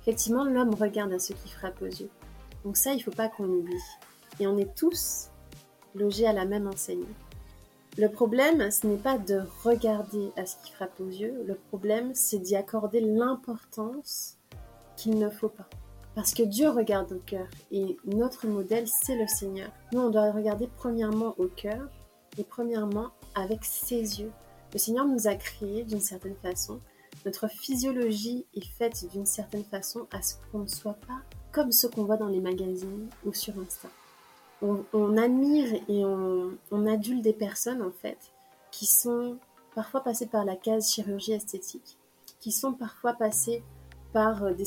Effectivement, 0.02 0.44
l'homme 0.44 0.74
regarde 0.74 1.12
à 1.12 1.18
ce 1.18 1.32
qui 1.32 1.48
frappe 1.48 1.82
aux 1.82 1.86
yeux. 1.86 2.10
Donc 2.64 2.76
ça, 2.76 2.92
il 2.92 2.98
ne 2.98 3.02
faut 3.02 3.10
pas 3.10 3.28
qu'on 3.28 3.48
oublie. 3.48 3.82
Et 4.40 4.46
on 4.46 4.56
est 4.56 4.74
tous 4.74 5.30
logés 5.94 6.26
à 6.26 6.32
la 6.32 6.44
même 6.44 6.66
enseigne. 6.66 7.04
Le 7.96 8.08
problème, 8.08 8.70
ce 8.70 8.86
n'est 8.86 8.96
pas 8.96 9.18
de 9.18 9.42
regarder 9.64 10.30
à 10.36 10.46
ce 10.46 10.54
qui 10.62 10.70
frappe 10.72 11.00
aux 11.00 11.08
yeux, 11.08 11.42
le 11.44 11.56
problème, 11.56 12.12
c'est 12.14 12.38
d'y 12.38 12.54
accorder 12.54 13.00
l'importance 13.00 14.36
qu'il 14.96 15.18
ne 15.18 15.28
faut 15.28 15.48
pas. 15.48 15.68
Parce 16.18 16.34
que 16.34 16.42
Dieu 16.42 16.68
regarde 16.68 17.12
au 17.12 17.20
cœur 17.20 17.46
et 17.70 17.96
notre 18.04 18.48
modèle, 18.48 18.88
c'est 18.88 19.14
le 19.14 19.28
Seigneur. 19.28 19.70
Nous, 19.92 20.00
on 20.00 20.10
doit 20.10 20.32
regarder 20.32 20.66
premièrement 20.66 21.36
au 21.38 21.46
cœur 21.46 21.88
et 22.36 22.42
premièrement 22.42 23.10
avec 23.36 23.64
ses 23.64 24.18
yeux. 24.18 24.32
Le 24.72 24.80
Seigneur 24.80 25.06
nous 25.06 25.28
a 25.28 25.36
créés 25.36 25.84
d'une 25.84 26.00
certaine 26.00 26.34
façon. 26.42 26.80
Notre 27.24 27.46
physiologie 27.46 28.46
est 28.56 28.66
faite 28.66 29.08
d'une 29.12 29.26
certaine 29.26 29.62
façon 29.62 30.08
à 30.10 30.20
ce 30.20 30.34
qu'on 30.50 30.58
ne 30.58 30.66
soit 30.66 30.98
pas 31.06 31.20
comme 31.52 31.70
ce 31.70 31.86
qu'on 31.86 32.02
voit 32.02 32.16
dans 32.16 32.26
les 32.26 32.40
magazines 32.40 33.08
ou 33.24 33.32
sur 33.32 33.54
Insta. 33.56 33.86
On, 34.60 35.16
admire 35.16 35.72
et 35.88 36.04
on, 36.04 36.50
on 36.72 36.86
adule 36.86 37.22
des 37.22 37.32
personnes 37.32 37.80
en 37.80 37.92
fait 37.92 38.18
qui 38.72 38.86
sont 38.86 39.36
parfois 39.76 40.02
passées 40.02 40.26
par 40.26 40.44
la 40.44 40.56
case 40.56 40.90
chirurgie 40.90 41.30
esthétique, 41.30 41.96
qui 42.40 42.50
sont 42.50 42.72
parfois 42.72 43.12
passées 43.12 43.62
par 44.12 44.44
euh, 44.44 44.52
des, 44.52 44.66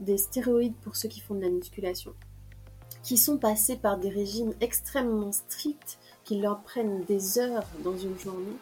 des 0.00 0.18
stéroïdes 0.18 0.76
pour 0.82 0.96
ceux 0.96 1.08
qui 1.08 1.20
font 1.20 1.34
de 1.34 1.42
la 1.42 1.50
musculation, 1.50 2.12
qui 3.02 3.16
sont 3.16 3.38
passés 3.38 3.76
par 3.76 3.98
des 3.98 4.10
régimes 4.10 4.54
extrêmement 4.60 5.32
stricts 5.32 5.98
qui 6.24 6.38
leur 6.38 6.60
prennent 6.60 7.04
des 7.04 7.38
heures 7.38 7.64
dans 7.82 7.96
une 7.96 8.18
journée, 8.18 8.56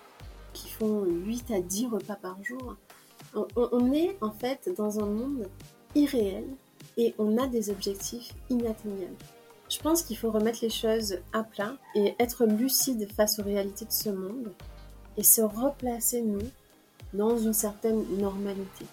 qui 0.52 0.68
font 0.68 1.05
8 1.05 1.50
à 1.50 1.61
10 1.61 1.87
repas 1.87 2.16
par 2.16 2.42
jour. 2.42 2.76
On, 3.35 3.92
est 3.92 4.16
en 4.22 4.31
fait 4.31 4.70
dans 4.79 5.00
un 5.00 5.07
monde 5.07 5.48
irréel 5.94 6.44
et 6.96 7.14
on 7.18 7.37
a 7.37 7.46
des 7.46 7.68
objectifs 7.68 8.35
inatteignables. 8.48 9.16
Je 9.68 9.79
pense 9.81 10.02
qu'il 10.02 10.16
faut 10.16 10.31
remettre 10.31 10.61
les 10.62 10.70
choses 10.70 11.18
à 11.33 11.42
plat 11.42 11.76
et 11.94 12.14
être 12.18 12.46
lucide 12.46 13.11
face 13.12 13.38
aux 13.38 13.42
réalités 13.42 13.85
de 13.85 13.92
ce 13.92 14.09
monde 14.11 14.52
et 15.18 15.22
se 15.22 15.42
replacer, 15.42 16.22
nous, 16.22 16.48
dans 17.12 17.37
une 17.37 17.52
certaine 17.52 18.05
normalité. 18.18 18.87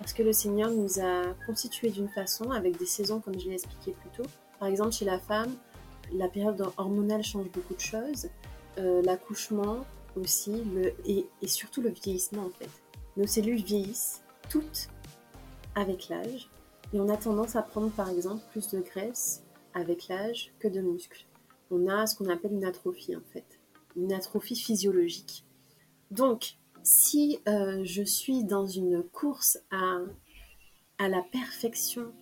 Parce 0.00 0.14
que 0.14 0.22
le 0.22 0.32
Seigneur 0.32 0.70
nous 0.70 0.98
a 0.98 1.34
constitués 1.46 1.90
d'une 1.90 2.08
façon, 2.08 2.50
avec 2.50 2.76
des 2.78 2.86
saisons 2.86 3.20
comme 3.20 3.38
je 3.38 3.48
l'ai 3.48 3.54
expliqué 3.54 3.92
plus 3.92 4.10
tôt. 4.10 4.28
Par 4.58 4.66
exemple, 4.66 4.92
chez 4.92 5.04
la 5.04 5.18
femme, 5.18 5.54
la 6.12 6.26
période 6.26 6.60
hormonale 6.76 7.22
change 7.22 7.48
beaucoup 7.50 7.74
de 7.74 7.80
choses. 7.80 8.28
Euh, 8.78 9.02
l'accouchement 9.02 9.84
aussi, 10.16 10.64
et, 11.06 11.26
surtout 11.46 11.82
le 11.82 11.90
vieillissement 11.90 12.46
en 12.46 12.50
fait. 12.50 12.70
Nos 13.16 13.26
cellules 13.26 13.62
vieillissent 13.62 14.22
toutes 14.48 14.88
avec 15.74 16.08
l'âge 16.08 16.48
et 16.92 17.00
on 17.00 17.08
a 17.08 17.16
tendance 17.16 17.56
à 17.56 17.62
prendre 17.62 17.90
par 17.90 18.08
exemple 18.08 18.42
plus 18.50 18.68
de 18.70 18.80
graisse 18.80 19.42
avec 19.74 20.08
l'âge 20.08 20.52
que 20.58 20.68
de 20.68 20.80
muscles. 20.80 21.26
On 21.70 21.88
a 21.88 22.06
ce 22.06 22.16
qu'on 22.16 22.28
appelle 22.28 22.52
une 22.52 22.64
atrophie 22.64 23.14
en 23.16 23.22
fait, 23.32 23.60
une 23.96 24.12
atrophie 24.12 24.56
physiologique. 24.56 25.44
Donc, 26.10 26.56
si 26.82 27.38
euh, 27.48 27.82
je 27.84 28.02
suis 28.02 28.44
dans 28.44 28.66
une 28.66 29.02
course 29.02 29.58
à, 29.70 29.98
la 31.08 31.22
perfection, 31.32 32.12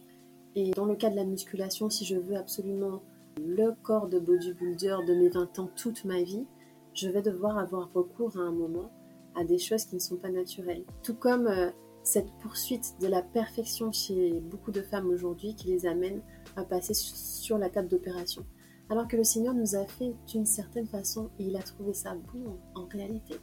et 0.54 0.70
dans 0.70 0.84
le 0.84 0.96
cas 0.96 1.10
de 1.10 1.16
la 1.16 1.24
musculation, 1.24 1.90
si 1.90 2.04
je 2.04 2.16
veux 2.16 2.36
absolument 2.36 3.02
le 3.40 3.72
corps 3.82 4.08
de 4.08 4.18
bodybuilder 4.18 4.98
de 5.06 5.14
mes 5.14 5.28
20 5.28 5.58
ans 5.58 5.70
toute 5.76 6.04
ma 6.04 6.22
vie, 6.22 6.46
je 6.94 7.08
vais 7.08 7.22
devoir 7.22 7.58
avoir 7.58 7.92
recours 7.92 8.36
à 8.36 8.40
un 8.40 8.50
moment 8.50 8.90
à 9.36 9.44
des 9.44 9.58
choses 9.58 9.84
qui 9.84 9.94
ne 9.94 10.00
sont 10.00 10.16
pas 10.16 10.30
naturelles. 10.30 10.84
Tout 11.02 11.14
comme 11.14 11.46
euh, 11.46 11.70
cette 12.02 12.30
poursuite 12.40 12.94
de 13.00 13.06
la 13.06 13.22
perfection 13.22 13.92
chez 13.92 14.40
beaucoup 14.40 14.72
de 14.72 14.82
femmes 14.82 15.08
aujourd'hui 15.08 15.54
qui 15.54 15.68
les 15.68 15.86
amène 15.86 16.20
à 16.56 16.64
passer 16.64 16.94
sur 16.94 17.58
la 17.58 17.68
table 17.68 17.88
d'opération. 17.88 18.44
Alors 18.90 19.06
que 19.06 19.16
le 19.16 19.24
Seigneur 19.24 19.54
nous 19.54 19.76
a 19.76 19.84
fait 19.84 20.14
d'une 20.26 20.46
certaine 20.46 20.86
façon 20.86 21.30
et 21.38 21.44
il 21.44 21.56
a 21.56 21.62
trouvé 21.62 21.92
ça 21.92 22.14
bon 22.14 22.58
en 22.74 22.86
réalité. 22.86 23.34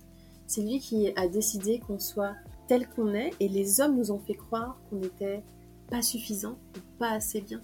C'est 0.48 0.62
lui 0.62 0.80
qui 0.80 1.12
a 1.16 1.28
décidé 1.28 1.80
qu'on 1.80 2.00
soit 2.00 2.36
tel 2.68 2.88
qu'on 2.90 3.14
est 3.14 3.32
et 3.40 3.48
les 3.48 3.82
hommes 3.82 3.98
nous 3.98 4.12
ont 4.12 4.20
fait 4.20 4.36
croire 4.36 4.80
qu'on 4.90 4.98
n'était 4.98 5.44
pas 5.90 6.02
suffisant 6.02 6.58
ou 6.76 6.80
pas 7.00 7.12
assez 7.12 7.42
bien. 7.42 7.62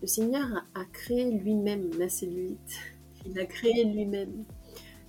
Le 0.00 0.06
Seigneur 0.06 0.64
a, 0.74 0.84
créé 0.92 1.30
lui-même 1.30 1.90
la 1.98 2.08
cellulite. 2.08 2.78
Il 3.26 3.38
a 3.38 3.44
créé 3.44 3.84
lui-même 3.84 4.44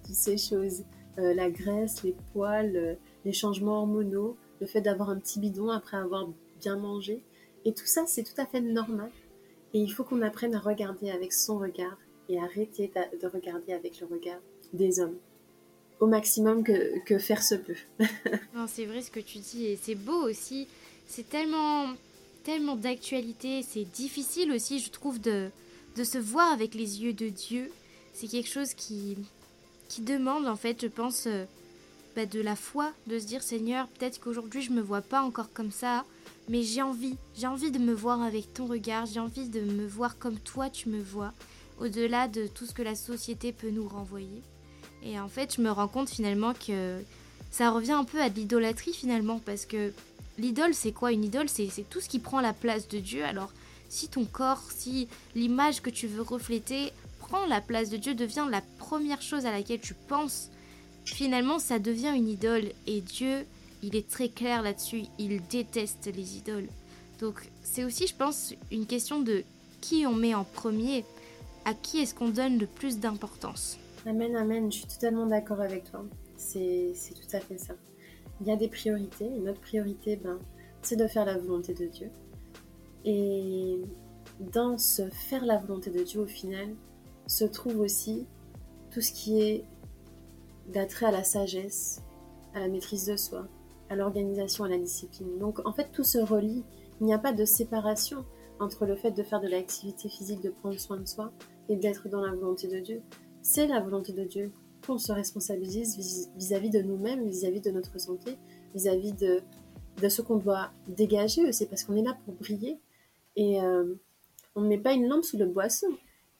toutes 0.04 0.15
ces 0.15 0.38
choses. 0.38 0.84
Euh, 1.17 1.34
la 1.34 1.50
graisse, 1.50 2.04
les 2.04 2.15
poils, 2.34 2.76
euh, 2.76 2.95
les 3.26 3.34
changements 3.34 3.80
hormonaux, 3.80 4.38
le 4.60 4.67
fait 4.67 4.82
d'avoir 4.82 5.10
un 5.10 5.17
petit 5.17 5.39
bidon 5.39 5.69
après 5.69 5.97
avoir 5.97 6.30
bien 6.60 6.78
mangé. 6.78 7.24
Et 7.65 7.74
tout 7.74 7.86
ça, 7.86 8.06
c'est 8.06 8.24
tout 8.24 8.39
à 8.39 8.45
fait 8.45 8.62
normal. 8.62 9.12
Et 9.74 9.80
il 9.80 9.91
faut 9.91 10.04
qu'on 10.04 10.21
apprenne 10.21 10.56
à 10.56 10.60
regarder 10.60 11.10
avec 11.10 11.32
son 11.32 11.58
regard 11.58 11.97
et 12.28 12.39
arrêter 12.39 12.91
de 13.21 13.28
regarder 13.28 13.74
avec 13.74 14.00
le 14.00 14.08
regard 14.08 14.39
des 14.74 15.00
hommes. 15.00 15.17
Au 16.02 16.08
maximum 16.08 16.64
que, 16.64 17.18
faire 17.20 17.42
se 17.42 17.56
peut. 17.56 17.78
non, 18.54 18.66
c'est 18.68 18.86
vrai 18.86 19.02
ce 19.02 19.12
que 19.12 19.22
tu 19.22 19.38
dis 19.38 19.68
et 19.68 19.80
c'est 19.82 19.96
beau 19.96 20.28
aussi. 20.28 20.68
C'est 21.08 21.30
tellement, 21.30 21.94
tellement 22.44 22.76
d'actualité. 22.76 23.62
C'est 23.62 23.86
difficile 23.86 24.52
aussi, 24.52 24.80
je 24.80 24.90
trouve, 24.90 25.22
de, 25.22 25.50
de 25.96 26.04
se 26.04 26.18
voir 26.18 26.52
avec 26.52 26.76
les 26.76 27.04
yeux 27.04 27.14
de 27.14 27.30
Dieu. 27.30 27.72
C'est 28.14 28.28
quelque 28.28 28.50
chose 28.50 28.74
qui, 28.74 29.16
qui 29.88 30.02
demande, 30.02 30.48
en 30.48 30.58
fait, 30.58 30.82
je 30.82 30.88
pense, 30.88 31.28
euh, 31.28 31.46
bah, 32.16 32.26
de 32.26 32.42
la 32.42 32.58
foi, 32.58 32.92
de 33.08 33.20
se 33.20 33.26
dire 33.26 33.42
Seigneur, 33.42 33.88
peut-être 33.88 34.20
qu'aujourd'hui 34.20 34.62
je 34.62 34.72
me 34.72 34.82
vois 34.82 35.02
pas 35.02 35.22
encore 35.22 35.54
comme 35.54 35.72
ça, 35.72 36.04
mais 36.50 36.62
j'ai 36.62 36.82
envie, 36.82 37.16
j'ai 37.36 37.48
envie 37.48 37.72
de 37.72 37.80
me 37.80 37.94
voir 37.94 38.22
avec 38.22 38.54
ton 38.54 38.66
regard, 38.66 39.06
j'ai 39.06 39.22
envie 39.22 39.48
de 39.48 39.62
me 39.62 39.88
voir 39.88 40.18
comme 40.18 40.38
toi 40.38 40.70
tu 40.70 40.90
me 40.90 41.02
vois, 41.02 41.32
au-delà 41.80 42.28
de 42.28 42.48
tout 42.48 42.66
ce 42.66 42.74
que 42.74 42.82
la 42.82 42.96
société 42.96 43.54
peut 43.54 43.70
nous 43.70 43.88
renvoyer. 43.88 44.42
Et 45.04 45.20
en 45.20 45.28
fait, 45.28 45.56
je 45.56 45.62
me 45.62 45.72
rends 45.72 45.88
compte 45.88 46.10
finalement 46.10 46.54
que 46.54 47.00
ça 47.52 47.72
revient 47.72 47.94
un 47.94 48.04
peu 48.04 48.22
à 48.22 48.30
l'idolâtrie 48.30 48.94
finalement, 48.94 49.40
parce 49.46 49.66
que 49.66 49.92
l'idole, 50.38 50.74
c'est 50.74 50.92
quoi 50.92 51.12
Une 51.12 51.24
idole, 51.24 51.50
c'est 51.50 51.70
tout 51.90 52.02
ce 52.02 52.10
qui 52.10 52.20
prend 52.20 52.42
la 52.42 52.54
place 52.54 52.88
de 52.88 53.00
Dieu. 53.00 53.24
Alors, 53.26 53.52
si 53.90 54.08
ton 54.08 54.26
corps, 54.26 54.64
si 54.76 55.08
l'image 55.36 55.82
que 55.82 55.90
tu 55.90 56.08
veux 56.08 56.22
refléter 56.22 56.94
prend 57.20 57.46
la 57.46 57.62
place 57.62 57.90
de 57.90 57.98
Dieu, 57.98 58.16
devient 58.16 58.48
la 58.50 58.62
première 58.78 59.22
chose 59.22 59.46
à 59.46 59.52
laquelle 59.52 59.82
tu 59.82 59.94
penses, 59.94 60.50
finalement, 61.06 61.60
ça 61.60 61.80
devient 61.80 62.14
une 62.16 62.30
idole. 62.30 62.72
Et 62.88 63.02
Dieu, 63.02 63.46
il 63.84 63.96
est 63.96 64.10
très 64.10 64.30
clair 64.30 64.62
là-dessus, 64.62 65.04
il 65.18 65.42
déteste 65.48 66.10
les 66.16 66.38
idoles. 66.38 66.68
Donc 67.20 67.36
c'est 67.64 67.84
aussi, 67.84 68.08
je 68.08 68.16
pense, 68.16 68.54
une 68.72 68.86
question 68.86 69.22
de 69.22 69.44
qui 69.80 70.06
on 70.06 70.14
met 70.14 70.36
en 70.36 70.44
premier, 70.44 71.04
à 71.66 71.74
qui 71.74 72.00
est-ce 72.00 72.16
qu'on 72.16 72.30
donne 72.30 72.58
le 72.58 72.68
plus 72.68 73.00
d'importance? 73.00 73.78
Amen, 74.06 74.36
amen, 74.36 74.72
je 74.72 74.78
suis 74.80 74.88
totalement 74.88 75.28
d'accord 75.28 75.62
avec 75.62 75.84
toi. 75.84 76.04
C'est 76.36 76.94
tout 77.14 77.36
à 77.36 77.40
fait 77.40 77.60
ça. 77.60 77.76
Il 78.42 78.48
y 78.48 78.52
a 78.52 78.56
des 78.56 78.68
priorités, 78.68 79.26
et 79.26 79.40
notre 79.40 79.62
priorité, 79.62 80.16
ben, 80.16 80.40
c'est 80.82 80.96
de 80.96 81.08
faire 81.08 81.26
la 81.26 81.38
volonté 81.38 81.76
de 81.76 81.86
Dieu. 81.86 82.10
Et 83.06 83.80
dans 84.40 84.80
ce 84.80 85.08
faire 85.10 85.46
la 85.46 85.60
volonté 85.60 85.92
de 85.92 86.02
Dieu, 86.04 86.22
au 86.22 86.26
final, 86.26 86.74
se 87.28 87.46
trouve 87.46 87.80
aussi 87.80 88.26
tout 88.90 89.02
ce 89.02 89.12
qui 89.12 89.42
est 89.42 89.66
d'attrait 90.68 91.06
à 91.06 91.12
la 91.12 91.24
sagesse, 91.24 92.02
à 92.56 92.60
la 92.60 92.68
maîtrise 92.68 93.06
de 93.06 93.16
soi, 93.16 93.48
à 93.90 93.96
l'organisation, 93.96 94.64
à 94.64 94.70
la 94.70 94.78
discipline. 94.78 95.38
Donc 95.38 95.66
en 95.66 95.74
fait 95.74 95.92
tout 95.92 96.04
se 96.04 96.18
relie. 96.18 96.64
Il 97.00 97.06
n'y 97.06 97.14
a 97.14 97.20
pas 97.20 97.34
de 97.34 97.46
séparation 97.46 98.26
entre 98.60 98.86
le 98.86 98.96
fait 98.96 99.12
de 99.12 99.24
faire 99.24 99.42
de 99.42 99.48
l'activité 99.48 100.10
physique, 100.10 100.42
de 100.42 100.50
prendre 100.50 100.80
soin 100.80 100.98
de 100.98 101.08
soi 101.08 101.32
et 101.70 101.76
d'être 101.76 102.10
dans 102.10 102.22
la 102.22 102.32
volonté 102.32 102.68
de 102.68 102.80
Dieu. 102.80 103.02
C'est 103.42 103.68
la 103.68 103.80
volonté 103.80 104.14
de 104.14 104.24
Dieu 104.24 104.52
qu'on 104.86 104.98
se 104.98 105.12
responsabilise 105.12 105.98
vis-à-vis 106.38 106.70
de 106.70 106.82
nous-mêmes, 106.82 107.28
vis-à-vis 107.28 107.62
de 107.62 107.72
notre 107.72 108.00
santé, 108.00 108.38
vis-à-vis 108.74 109.14
de, 109.14 109.42
de 110.02 110.10
ce 110.10 110.22
qu'on 110.22 110.38
doit 110.38 110.72
dégager 110.88 111.52
C'est 111.52 111.68
parce 111.68 111.84
qu'on 111.84 111.96
est 111.96 112.04
là 112.04 112.18
pour 112.26 112.34
briller. 112.36 112.80
Et 113.36 113.62
euh, 113.62 113.96
on 114.56 114.62
ne 114.62 114.68
met 114.68 114.78
pas 114.78 114.94
une 114.94 115.08
lampe 115.08 115.24
sous 115.24 115.38
le 115.38 115.46
boisseau. 115.46 115.88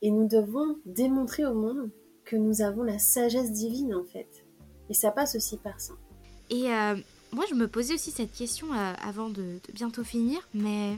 Et 0.02 0.12
nous 0.12 0.28
devons 0.28 0.78
démontrer 0.86 1.46
au 1.46 1.54
monde 1.54 1.92
que 2.26 2.36
nous 2.36 2.62
avons 2.62 2.84
la 2.84 3.00
sagesse 3.00 3.52
divine 3.52 3.94
en 3.94 4.04
fait. 4.04 4.46
Et 4.90 4.94
ça 4.94 5.12
passe 5.12 5.36
aussi 5.36 5.58
par 5.58 5.80
ça. 5.80 5.94
Et 6.50 6.72
euh, 6.72 6.96
moi, 7.32 7.46
je 7.50 7.56
me 7.56 7.68
posais 7.68 7.94
aussi 7.94 8.12
cette 8.12 8.34
question 8.34 8.74
euh, 8.74 8.94
avant 9.02 9.30
de, 9.30 9.60
bientôt 9.74 10.04
finir, 10.04 10.48
mais 10.54 10.98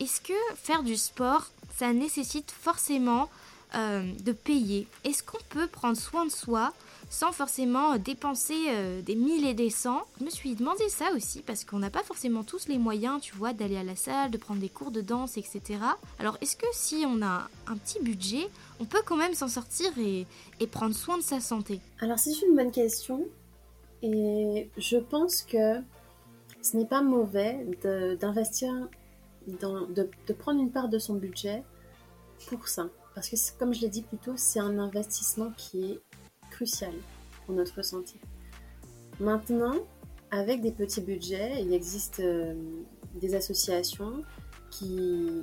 est-ce 0.00 0.20
que 0.20 0.34
faire 0.56 0.82
du 0.82 0.96
sport, 0.96 1.50
ça 1.76 1.92
nécessite 1.92 2.50
forcément 2.50 3.28
euh, 3.74 4.02
de 4.24 4.32
payer 4.32 4.86
Est-ce 5.04 5.22
qu'on 5.22 5.42
peut 5.48 5.66
prendre 5.66 5.96
soin 5.96 6.24
de 6.26 6.30
soi 6.30 6.72
sans 7.10 7.32
forcément 7.32 7.96
dépenser 7.96 8.56
euh, 8.68 9.02
des 9.02 9.16
mille 9.16 9.46
et 9.46 9.54
des 9.54 9.70
cents? 9.70 10.02
Je 10.20 10.24
me 10.24 10.30
suis 10.30 10.54
demandé 10.54 10.88
ça 10.88 11.12
aussi 11.14 11.42
parce 11.42 11.64
qu'on 11.64 11.78
n'a 11.78 11.90
pas 11.90 12.02
forcément 12.02 12.44
tous 12.44 12.68
les 12.68 12.78
moyens, 12.78 13.20
tu 13.20 13.34
vois, 13.34 13.52
d'aller 13.52 13.76
à 13.76 13.82
la 13.82 13.96
salle, 13.96 14.30
de 14.30 14.38
prendre 14.38 14.60
des 14.60 14.68
cours 14.68 14.90
de 14.90 15.00
danse, 15.00 15.36
etc. 15.36 15.60
Alors 16.18 16.38
est-ce 16.40 16.56
que 16.56 16.66
si 16.72 17.04
on 17.06 17.20
a 17.22 17.48
un 17.66 17.76
petit 17.76 18.00
budget, 18.00 18.48
on 18.80 18.84
peut 18.84 19.02
quand 19.04 19.16
même 19.16 19.34
s'en 19.34 19.48
sortir 19.48 19.90
et, 19.98 20.26
prendre 20.68 20.94
soin 20.94 21.18
de 21.18 21.22
sa 21.22 21.40
santé? 21.40 21.80
Alors 22.00 22.18
c'est 22.18 22.40
une 22.46 22.56
bonne 22.56 22.70
question 22.70 23.26
et 24.02 24.70
je 24.76 24.96
pense 24.96 25.42
que 25.42 25.80
ce 26.62 26.76
n'est 26.76 26.86
pas 26.86 27.02
mauvais 27.02 27.66
d'investir, 28.20 28.72
de 29.46 30.32
prendre 30.32 30.60
une 30.60 30.70
part 30.70 30.88
de 30.88 30.98
son 30.98 31.14
budget 31.14 31.62
pour 32.48 32.68
ça. 32.68 32.88
Parce 33.14 33.28
que 33.28 33.36
comme 33.58 33.72
je 33.72 33.80
l'ai 33.80 33.88
dit 33.88 34.02
plus 34.02 34.18
tôt, 34.18 34.34
c'est 34.36 34.60
un 34.60 34.78
investissement 34.78 35.52
qui 35.56 35.92
est 35.92 36.00
crucial 36.50 36.92
pour 37.44 37.54
notre 37.54 37.82
santé. 37.82 38.14
Maintenant, 39.20 39.74
avec 40.30 40.60
des 40.60 40.72
petits 40.72 41.00
budgets, 41.00 41.62
il 41.62 41.72
existe 41.72 42.20
euh, 42.20 42.54
des 43.14 43.34
associations 43.34 44.22
qui, 44.70 45.42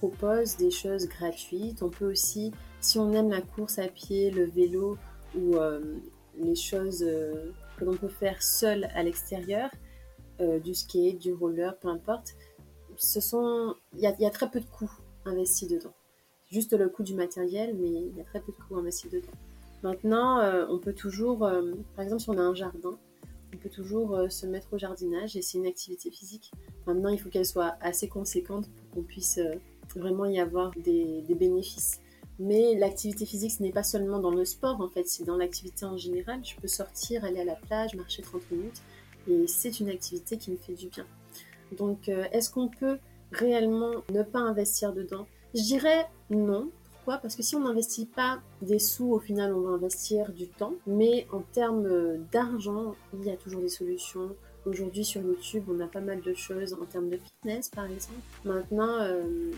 proposent 0.00 0.56
des 0.56 0.70
choses 0.70 1.06
gratuites. 1.08 1.82
On 1.82 1.90
peut 1.90 2.10
aussi, 2.10 2.52
si 2.80 2.98
on 2.98 3.12
aime 3.12 3.28
la 3.28 3.42
course 3.42 3.78
à 3.78 3.86
pied, 3.86 4.30
le 4.30 4.46
vélo 4.46 4.96
ou 5.36 5.56
euh, 5.56 5.98
les 6.38 6.54
choses 6.54 7.02
euh, 7.02 7.52
que 7.76 7.84
l'on 7.84 7.94
peut 7.94 8.08
faire 8.08 8.42
seul 8.42 8.88
à 8.94 9.02
l'extérieur, 9.02 9.68
du 10.64 10.74
skate, 10.74 11.18
du 11.18 11.32
roller, 11.32 11.78
peu 11.78 11.88
importe, 11.88 12.34
il 12.96 14.00
y, 14.00 14.06
a 14.26 14.30
très 14.30 14.50
peu 14.50 14.58
de 14.58 14.66
coûts 14.66 14.90
investis 15.24 15.68
dedans. 15.68 15.92
Juste 16.54 16.72
le 16.72 16.88
coût 16.88 17.02
du 17.02 17.14
matériel, 17.14 17.74
mais 17.76 17.88
il 17.88 18.16
y 18.16 18.20
a 18.20 18.22
très 18.22 18.38
peu 18.38 18.52
de 18.52 18.56
coûts 18.56 18.76
investis 18.76 19.10
dedans. 19.10 19.26
Maintenant, 19.82 20.38
euh, 20.38 20.64
on 20.70 20.78
peut 20.78 20.92
toujours, 20.92 21.44
euh, 21.44 21.72
par 21.96 22.04
exemple, 22.04 22.22
si 22.22 22.30
on 22.30 22.38
a 22.38 22.42
un 22.42 22.54
jardin, 22.54 22.96
on 23.52 23.56
peut 23.56 23.68
toujours 23.68 24.14
euh, 24.14 24.28
se 24.28 24.46
mettre 24.46 24.72
au 24.72 24.78
jardinage 24.78 25.34
et 25.34 25.42
c'est 25.42 25.58
une 25.58 25.66
activité 25.66 26.12
physique. 26.12 26.52
Maintenant, 26.86 27.08
il 27.08 27.18
faut 27.18 27.28
qu'elle 27.28 27.44
soit 27.44 27.74
assez 27.80 28.06
conséquente 28.06 28.68
pour 28.68 28.90
qu'on 28.94 29.02
puisse 29.02 29.40
vraiment 29.96 30.26
y 30.26 30.38
avoir 30.38 30.70
des, 30.76 31.24
bénéfices. 31.28 32.00
Mais 32.38 32.76
l'activité 32.76 33.26
physique, 33.26 33.50
ce 33.50 33.60
n'est 33.60 33.72
pas 33.72 33.82
seulement 33.82 34.20
dans 34.20 34.30
le 34.30 34.44
sport, 34.44 34.80
en 34.80 34.88
fait, 34.88 35.08
c'est 35.08 35.24
dans 35.24 35.36
l'activité 35.36 35.84
en 35.86 35.96
général. 35.96 36.38
Je 36.44 36.54
peux 36.54 36.68
sortir, 36.68 37.24
aller 37.24 37.40
à 37.40 37.44
la 37.44 37.56
plage, 37.56 37.96
marcher 37.96 38.22
30 38.22 38.48
minutes, 38.52 38.80
et 39.26 39.48
c'est 39.48 39.80
une 39.80 39.88
activité 39.88 40.38
qui 40.38 40.52
me 40.52 40.56
fait 40.56 40.74
du 40.74 40.86
bien. 40.86 41.06
Donc, 41.76 42.08
est-ce 42.08 42.48
qu'on 42.48 42.68
peut 42.68 42.98
réellement 43.32 44.04
ne 44.12 44.22
pas 44.22 44.38
investir 44.38 44.92
dedans? 44.92 45.26
Je 45.54 45.62
dirais 45.62 46.06
non, 46.30 46.70
parce 47.06 47.36
que 47.36 47.42
si 47.42 47.54
on 47.54 47.60
n'investit 47.60 48.06
pas 48.06 48.40
des 48.62 48.78
sous, 48.78 49.12
au 49.12 49.18
final, 49.18 49.54
on 49.54 49.60
va 49.60 49.70
investir 49.70 50.32
du 50.32 50.48
temps. 50.48 50.74
Mais 50.86 51.26
en 51.32 51.40
termes 51.40 52.18
d'argent, 52.32 52.94
il 53.12 53.24
y 53.24 53.30
a 53.30 53.36
toujours 53.36 53.60
des 53.60 53.68
solutions. 53.68 54.34
Aujourd'hui, 54.66 55.04
sur 55.04 55.20
YouTube, 55.20 55.64
on 55.68 55.78
a 55.80 55.86
pas 55.86 56.00
mal 56.00 56.22
de 56.22 56.34
choses 56.34 56.74
en 56.74 56.84
termes 56.86 57.10
de 57.10 57.18
fitness, 57.18 57.68
par 57.68 57.84
exemple. 57.84 58.20
Maintenant, 58.44 59.00
euh, 59.00 59.52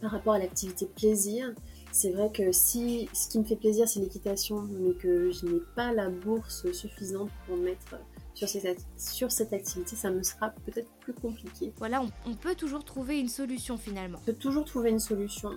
par 0.00 0.10
rapport 0.10 0.34
à 0.34 0.38
l'activité 0.38 0.86
plaisir, 0.86 1.54
c'est 1.92 2.10
vrai 2.10 2.30
que 2.30 2.52
si 2.52 3.08
ce 3.14 3.28
qui 3.28 3.38
me 3.38 3.44
fait 3.44 3.56
plaisir, 3.56 3.88
c'est 3.88 4.00
l'équitation, 4.00 4.62
mais 4.62 4.92
que 4.94 5.30
je 5.30 5.46
n'ai 5.46 5.60
pas 5.76 5.92
la 5.92 6.10
bourse 6.10 6.70
suffisante 6.72 7.30
pour 7.46 7.56
mettre 7.56 7.96
sur 8.38 8.48
cette, 8.48 8.86
sur 8.96 9.32
cette 9.32 9.52
activité, 9.52 9.96
ça 9.96 10.10
me 10.10 10.22
sera 10.22 10.50
peut-être 10.64 10.88
plus 11.00 11.12
compliqué. 11.12 11.72
Voilà, 11.76 12.02
on, 12.02 12.10
on, 12.30 12.34
peut 12.34 12.54
toujours 12.54 12.84
trouver 12.84 13.18
une 13.18 13.28
solution 13.28 13.76
finalement. 13.76 14.18
On 14.22 14.26
peut 14.26 14.32
toujours 14.32 14.64
trouver 14.64 14.90
une 14.90 15.00
solution. 15.00 15.50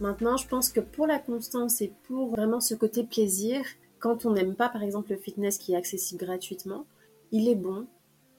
Maintenant, 0.00 0.36
je 0.36 0.46
pense 0.46 0.70
que 0.70 0.80
pour 0.80 1.06
la 1.06 1.18
constance 1.18 1.80
et 1.80 1.92
pour 2.04 2.28
vraiment 2.28 2.60
ce 2.60 2.74
côté 2.74 3.02
plaisir, 3.02 3.62
quand 3.98 4.26
on 4.26 4.32
n'aime 4.32 4.54
pas 4.54 4.68
par 4.68 4.82
exemple 4.82 5.10
le 5.10 5.16
fitness 5.16 5.58
qui 5.58 5.72
est 5.72 5.76
accessible 5.76 6.24
gratuitement, 6.24 6.86
il 7.32 7.48
est 7.48 7.56
bon, 7.56 7.86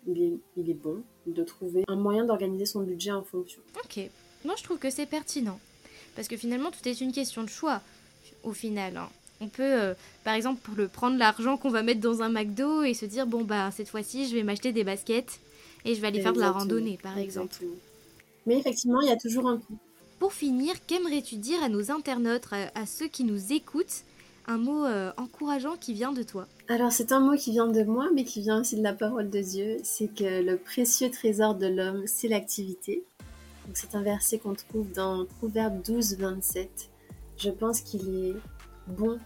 il 0.08 0.22
est, 0.24 0.40
il 0.56 0.70
est 0.70 0.76
bon 0.76 1.04
de 1.28 1.44
trouver 1.44 1.84
un 1.88 1.96
moyen 1.98 2.26
d'organiser 2.26 2.66
son 2.66 2.82
budget 2.82 3.12
en 3.12 3.24
fonction. 3.24 3.62
Ok, 3.84 4.10
moi 4.46 4.56
je 4.58 4.64
trouve 4.64 4.80
que 4.80 4.90
c'est 4.90 5.06
pertinent. 5.06 5.60
Parce 6.16 6.28
que 6.28 6.38
finalement, 6.38 6.72
tout 6.72 6.88
est 6.88 7.00
une 7.02 7.12
question 7.12 7.44
de 7.44 7.50
choix, 7.50 7.82
au 8.44 8.54
final. 8.54 8.98
Hein. 8.98 9.10
On 9.42 9.48
peut, 9.48 9.64
euh, 9.64 9.94
par 10.24 10.36
exemple, 10.36 10.70
le, 10.78 10.88
prendre 10.88 11.18
l'argent 11.18 11.58
qu'on 11.58 11.72
va 11.72 11.82
mettre 11.82 12.00
dans 12.00 12.22
un 12.22 12.30
McDo 12.30 12.84
et 12.84 12.94
se 12.94 13.06
dire, 13.06 13.26
bon, 13.26 13.44
bah, 13.44 13.72
cette 13.72 13.90
fois-ci, 13.90 14.28
je 14.28 14.36
vais 14.36 14.44
m'acheter 14.44 14.72
des 14.72 14.84
baskets 14.84 15.40
et 15.84 15.96
je 15.96 16.02
vais 16.02 16.08
aller 16.08 16.22
faire 16.22 16.34
de 16.34 16.40
la 16.40 16.52
randonnée, 16.52 17.00
par 17.02 17.18
exemple. 17.18 17.56
Mais 18.46 18.58
effectivement, 18.58 19.02
il 19.02 19.10
y 19.10 19.12
a 19.12 19.18
toujours 19.18 19.48
un 19.48 19.58
coût. 19.58 19.78
Pour 20.20 20.34
finir, 20.34 20.76
qu'aimerais-tu 20.86 21.38
dire 21.38 21.64
à 21.64 21.70
nos 21.70 21.90
internautes, 21.90 22.48
à, 22.52 22.86
ceux 22.86 23.08
qui 23.08 23.24
nous 23.24 23.52
écoutent, 23.52 24.04
un 24.46 24.58
mot 24.58 24.86
euh, 24.86 25.12
encourageant 25.18 25.76
qui 25.76 25.94
vient 25.94 26.12
de 26.12 26.22
toi 26.22 26.48
Alors 26.68 26.92
c'est 26.92 27.12
un 27.12 27.20
mot 27.20 27.36
qui 27.36 27.52
vient 27.52 27.68
de 27.68 27.84
moi, 27.84 28.10
mais 28.14 28.24
qui 28.24 28.42
vient 28.42 28.62
aussi 28.62 28.76
de 28.76 28.84
la 28.84 28.94
parole 28.94 29.32
de 29.32 29.40
Dieu. 29.40 29.78
C'est 29.84 30.14
que 30.14 30.44
le 30.44 30.58
précieux 30.58 31.10
trésor 31.10 31.56
de 31.56 31.66
l'homme, 31.66 32.04
c'est 32.06 32.28
l'activité. 32.28 33.04
c'est 33.74 33.96
un 33.96 34.04
verset 34.04 34.38
qu'on 34.38 34.54
trouve 34.54 34.92
dans 34.92 35.26
Proverbe 35.40 35.82
12, 35.84 36.18
27. 36.18 36.70
Je 37.38 37.50
pense 37.50 37.82
qu'il 37.82 38.08
est 38.10 38.36
bon 38.88 39.18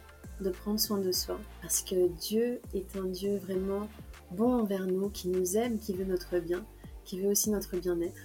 de 0.42 0.50
prendre 0.50 0.80
soin 0.80 1.00
de 1.00 1.12
soi 1.12 1.40
parce 1.62 1.82
que 1.82 2.08
Dieu 2.20 2.62
est 2.74 2.96
un 2.98 3.06
Dieu 3.06 3.38
vraiment 3.38 3.88
bon 4.32 4.54
envers 4.54 4.86
nous, 4.86 5.10
qui 5.10 5.28
nous 5.30 5.58
aime, 5.58 5.80
qui 5.80 5.94
veut 5.94 6.06
notre 6.06 6.40
bien, 6.40 6.66
qui 7.04 7.20
veut 7.20 7.30
aussi 7.30 7.50
notre 7.50 7.78
bien-être. 7.78 8.22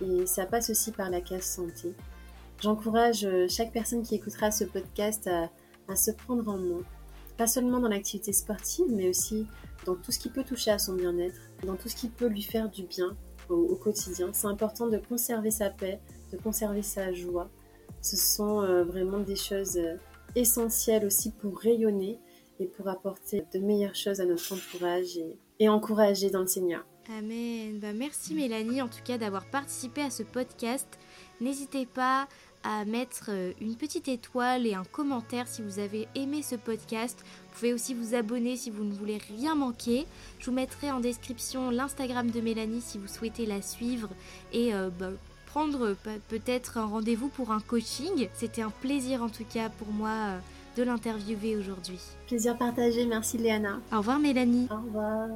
Et 0.00 0.26
ça 0.26 0.46
passe 0.46 0.70
aussi 0.70 0.92
par 0.92 1.10
la 1.10 1.20
case 1.20 1.42
santé. 1.42 1.94
J'encourage 2.60 3.24
euh, 3.24 3.46
chaque 3.48 3.72
personne 3.72 4.02
qui 4.02 4.14
écoutera 4.14 4.50
ce 4.50 4.64
podcast 4.64 5.28
à, 5.28 5.50
se 5.96 6.12
prendre 6.12 6.48
en 6.48 6.56
main, 6.56 6.84
pas 7.36 7.48
seulement 7.48 7.80
dans 7.80 7.88
l'activité 7.88 8.32
sportive, 8.32 8.86
mais 8.90 9.08
aussi 9.08 9.44
dans 9.84 9.96
tout 9.96 10.12
ce 10.12 10.20
qui 10.20 10.28
peut 10.28 10.44
toucher 10.44 10.70
à 10.70 10.78
son 10.78 10.94
bien-être, 10.94 11.40
dans 11.66 11.74
tout 11.74 11.88
ce 11.88 11.96
qui 11.96 12.08
peut 12.08 12.28
lui 12.28 12.42
faire 12.42 12.70
du 12.70 12.84
bien 12.84 13.16
au, 13.48 13.74
quotidien. 13.74 14.28
C'est 14.32 14.46
important 14.46 14.86
de 14.86 14.98
conserver 14.98 15.50
sa 15.50 15.68
paix, 15.68 16.00
de 16.32 16.36
conserver 16.36 16.82
sa 16.82 17.12
joie. 17.12 17.50
Ce 18.02 18.16
sont 18.16 18.62
euh, 18.62 18.84
vraiment 18.84 19.18
des 19.18 19.34
choses 19.34 19.78
euh, 19.78 19.96
essentielles 20.34 21.04
aussi 21.04 21.30
pour 21.30 21.58
rayonner 21.58 22.18
et 22.58 22.66
pour 22.66 22.88
apporter 22.88 23.44
de 23.52 23.58
meilleures 23.58 23.94
choses 23.94 24.20
à 24.20 24.26
notre 24.26 24.52
entourage 24.52 25.18
et, 25.58 25.68
encourager 25.68 26.30
dans 26.30 26.40
le 26.40 26.46
Seigneur. 26.46 26.84
Amen. 27.18 27.78
Bah, 27.80 27.92
merci 27.92 28.34
Mélanie 28.34 28.80
en 28.80 28.88
tout 28.88 29.02
cas 29.04 29.18
d'avoir 29.18 29.44
participé 29.46 30.02
à 30.02 30.10
ce 30.10 30.22
podcast. 30.22 30.86
N'hésitez 31.40 31.86
pas 31.86 32.28
à 32.62 32.84
mettre 32.84 33.26
euh, 33.30 33.52
une 33.60 33.74
petite 33.76 34.08
étoile 34.08 34.66
et 34.66 34.74
un 34.74 34.84
commentaire 34.84 35.48
si 35.48 35.62
vous 35.62 35.78
avez 35.78 36.08
aimé 36.14 36.42
ce 36.42 36.56
podcast. 36.56 37.18
Vous 37.22 37.54
pouvez 37.54 37.72
aussi 37.72 37.94
vous 37.94 38.14
abonner 38.14 38.56
si 38.56 38.70
vous 38.70 38.84
ne 38.84 38.92
voulez 38.92 39.18
rien 39.18 39.54
manquer. 39.54 40.06
Je 40.38 40.46
vous 40.46 40.52
mettrai 40.52 40.90
en 40.90 41.00
description 41.00 41.70
l'Instagram 41.70 42.30
de 42.30 42.40
Mélanie 42.40 42.82
si 42.82 42.98
vous 42.98 43.08
souhaitez 43.08 43.46
la 43.46 43.62
suivre 43.62 44.10
et 44.52 44.74
euh, 44.74 44.90
bah, 44.90 45.10
prendre 45.50 45.96
peut-être 46.28 46.78
un 46.78 46.86
rendez-vous 46.86 47.28
pour 47.28 47.50
un 47.50 47.60
coaching. 47.60 48.28
C'était 48.34 48.62
un 48.62 48.70
plaisir 48.70 49.22
en 49.22 49.28
tout 49.28 49.44
cas 49.44 49.68
pour 49.68 49.88
moi 49.88 50.10
euh, 50.10 50.38
de 50.76 50.82
l'interviewer 50.84 51.56
aujourd'hui. 51.56 51.98
Plaisir 52.28 52.56
partagé, 52.56 53.04
merci 53.04 53.36
Léana. 53.36 53.80
Au 53.92 53.98
revoir 53.98 54.18
Mélanie. 54.20 54.68
Au 54.70 54.76
revoir. 54.76 55.28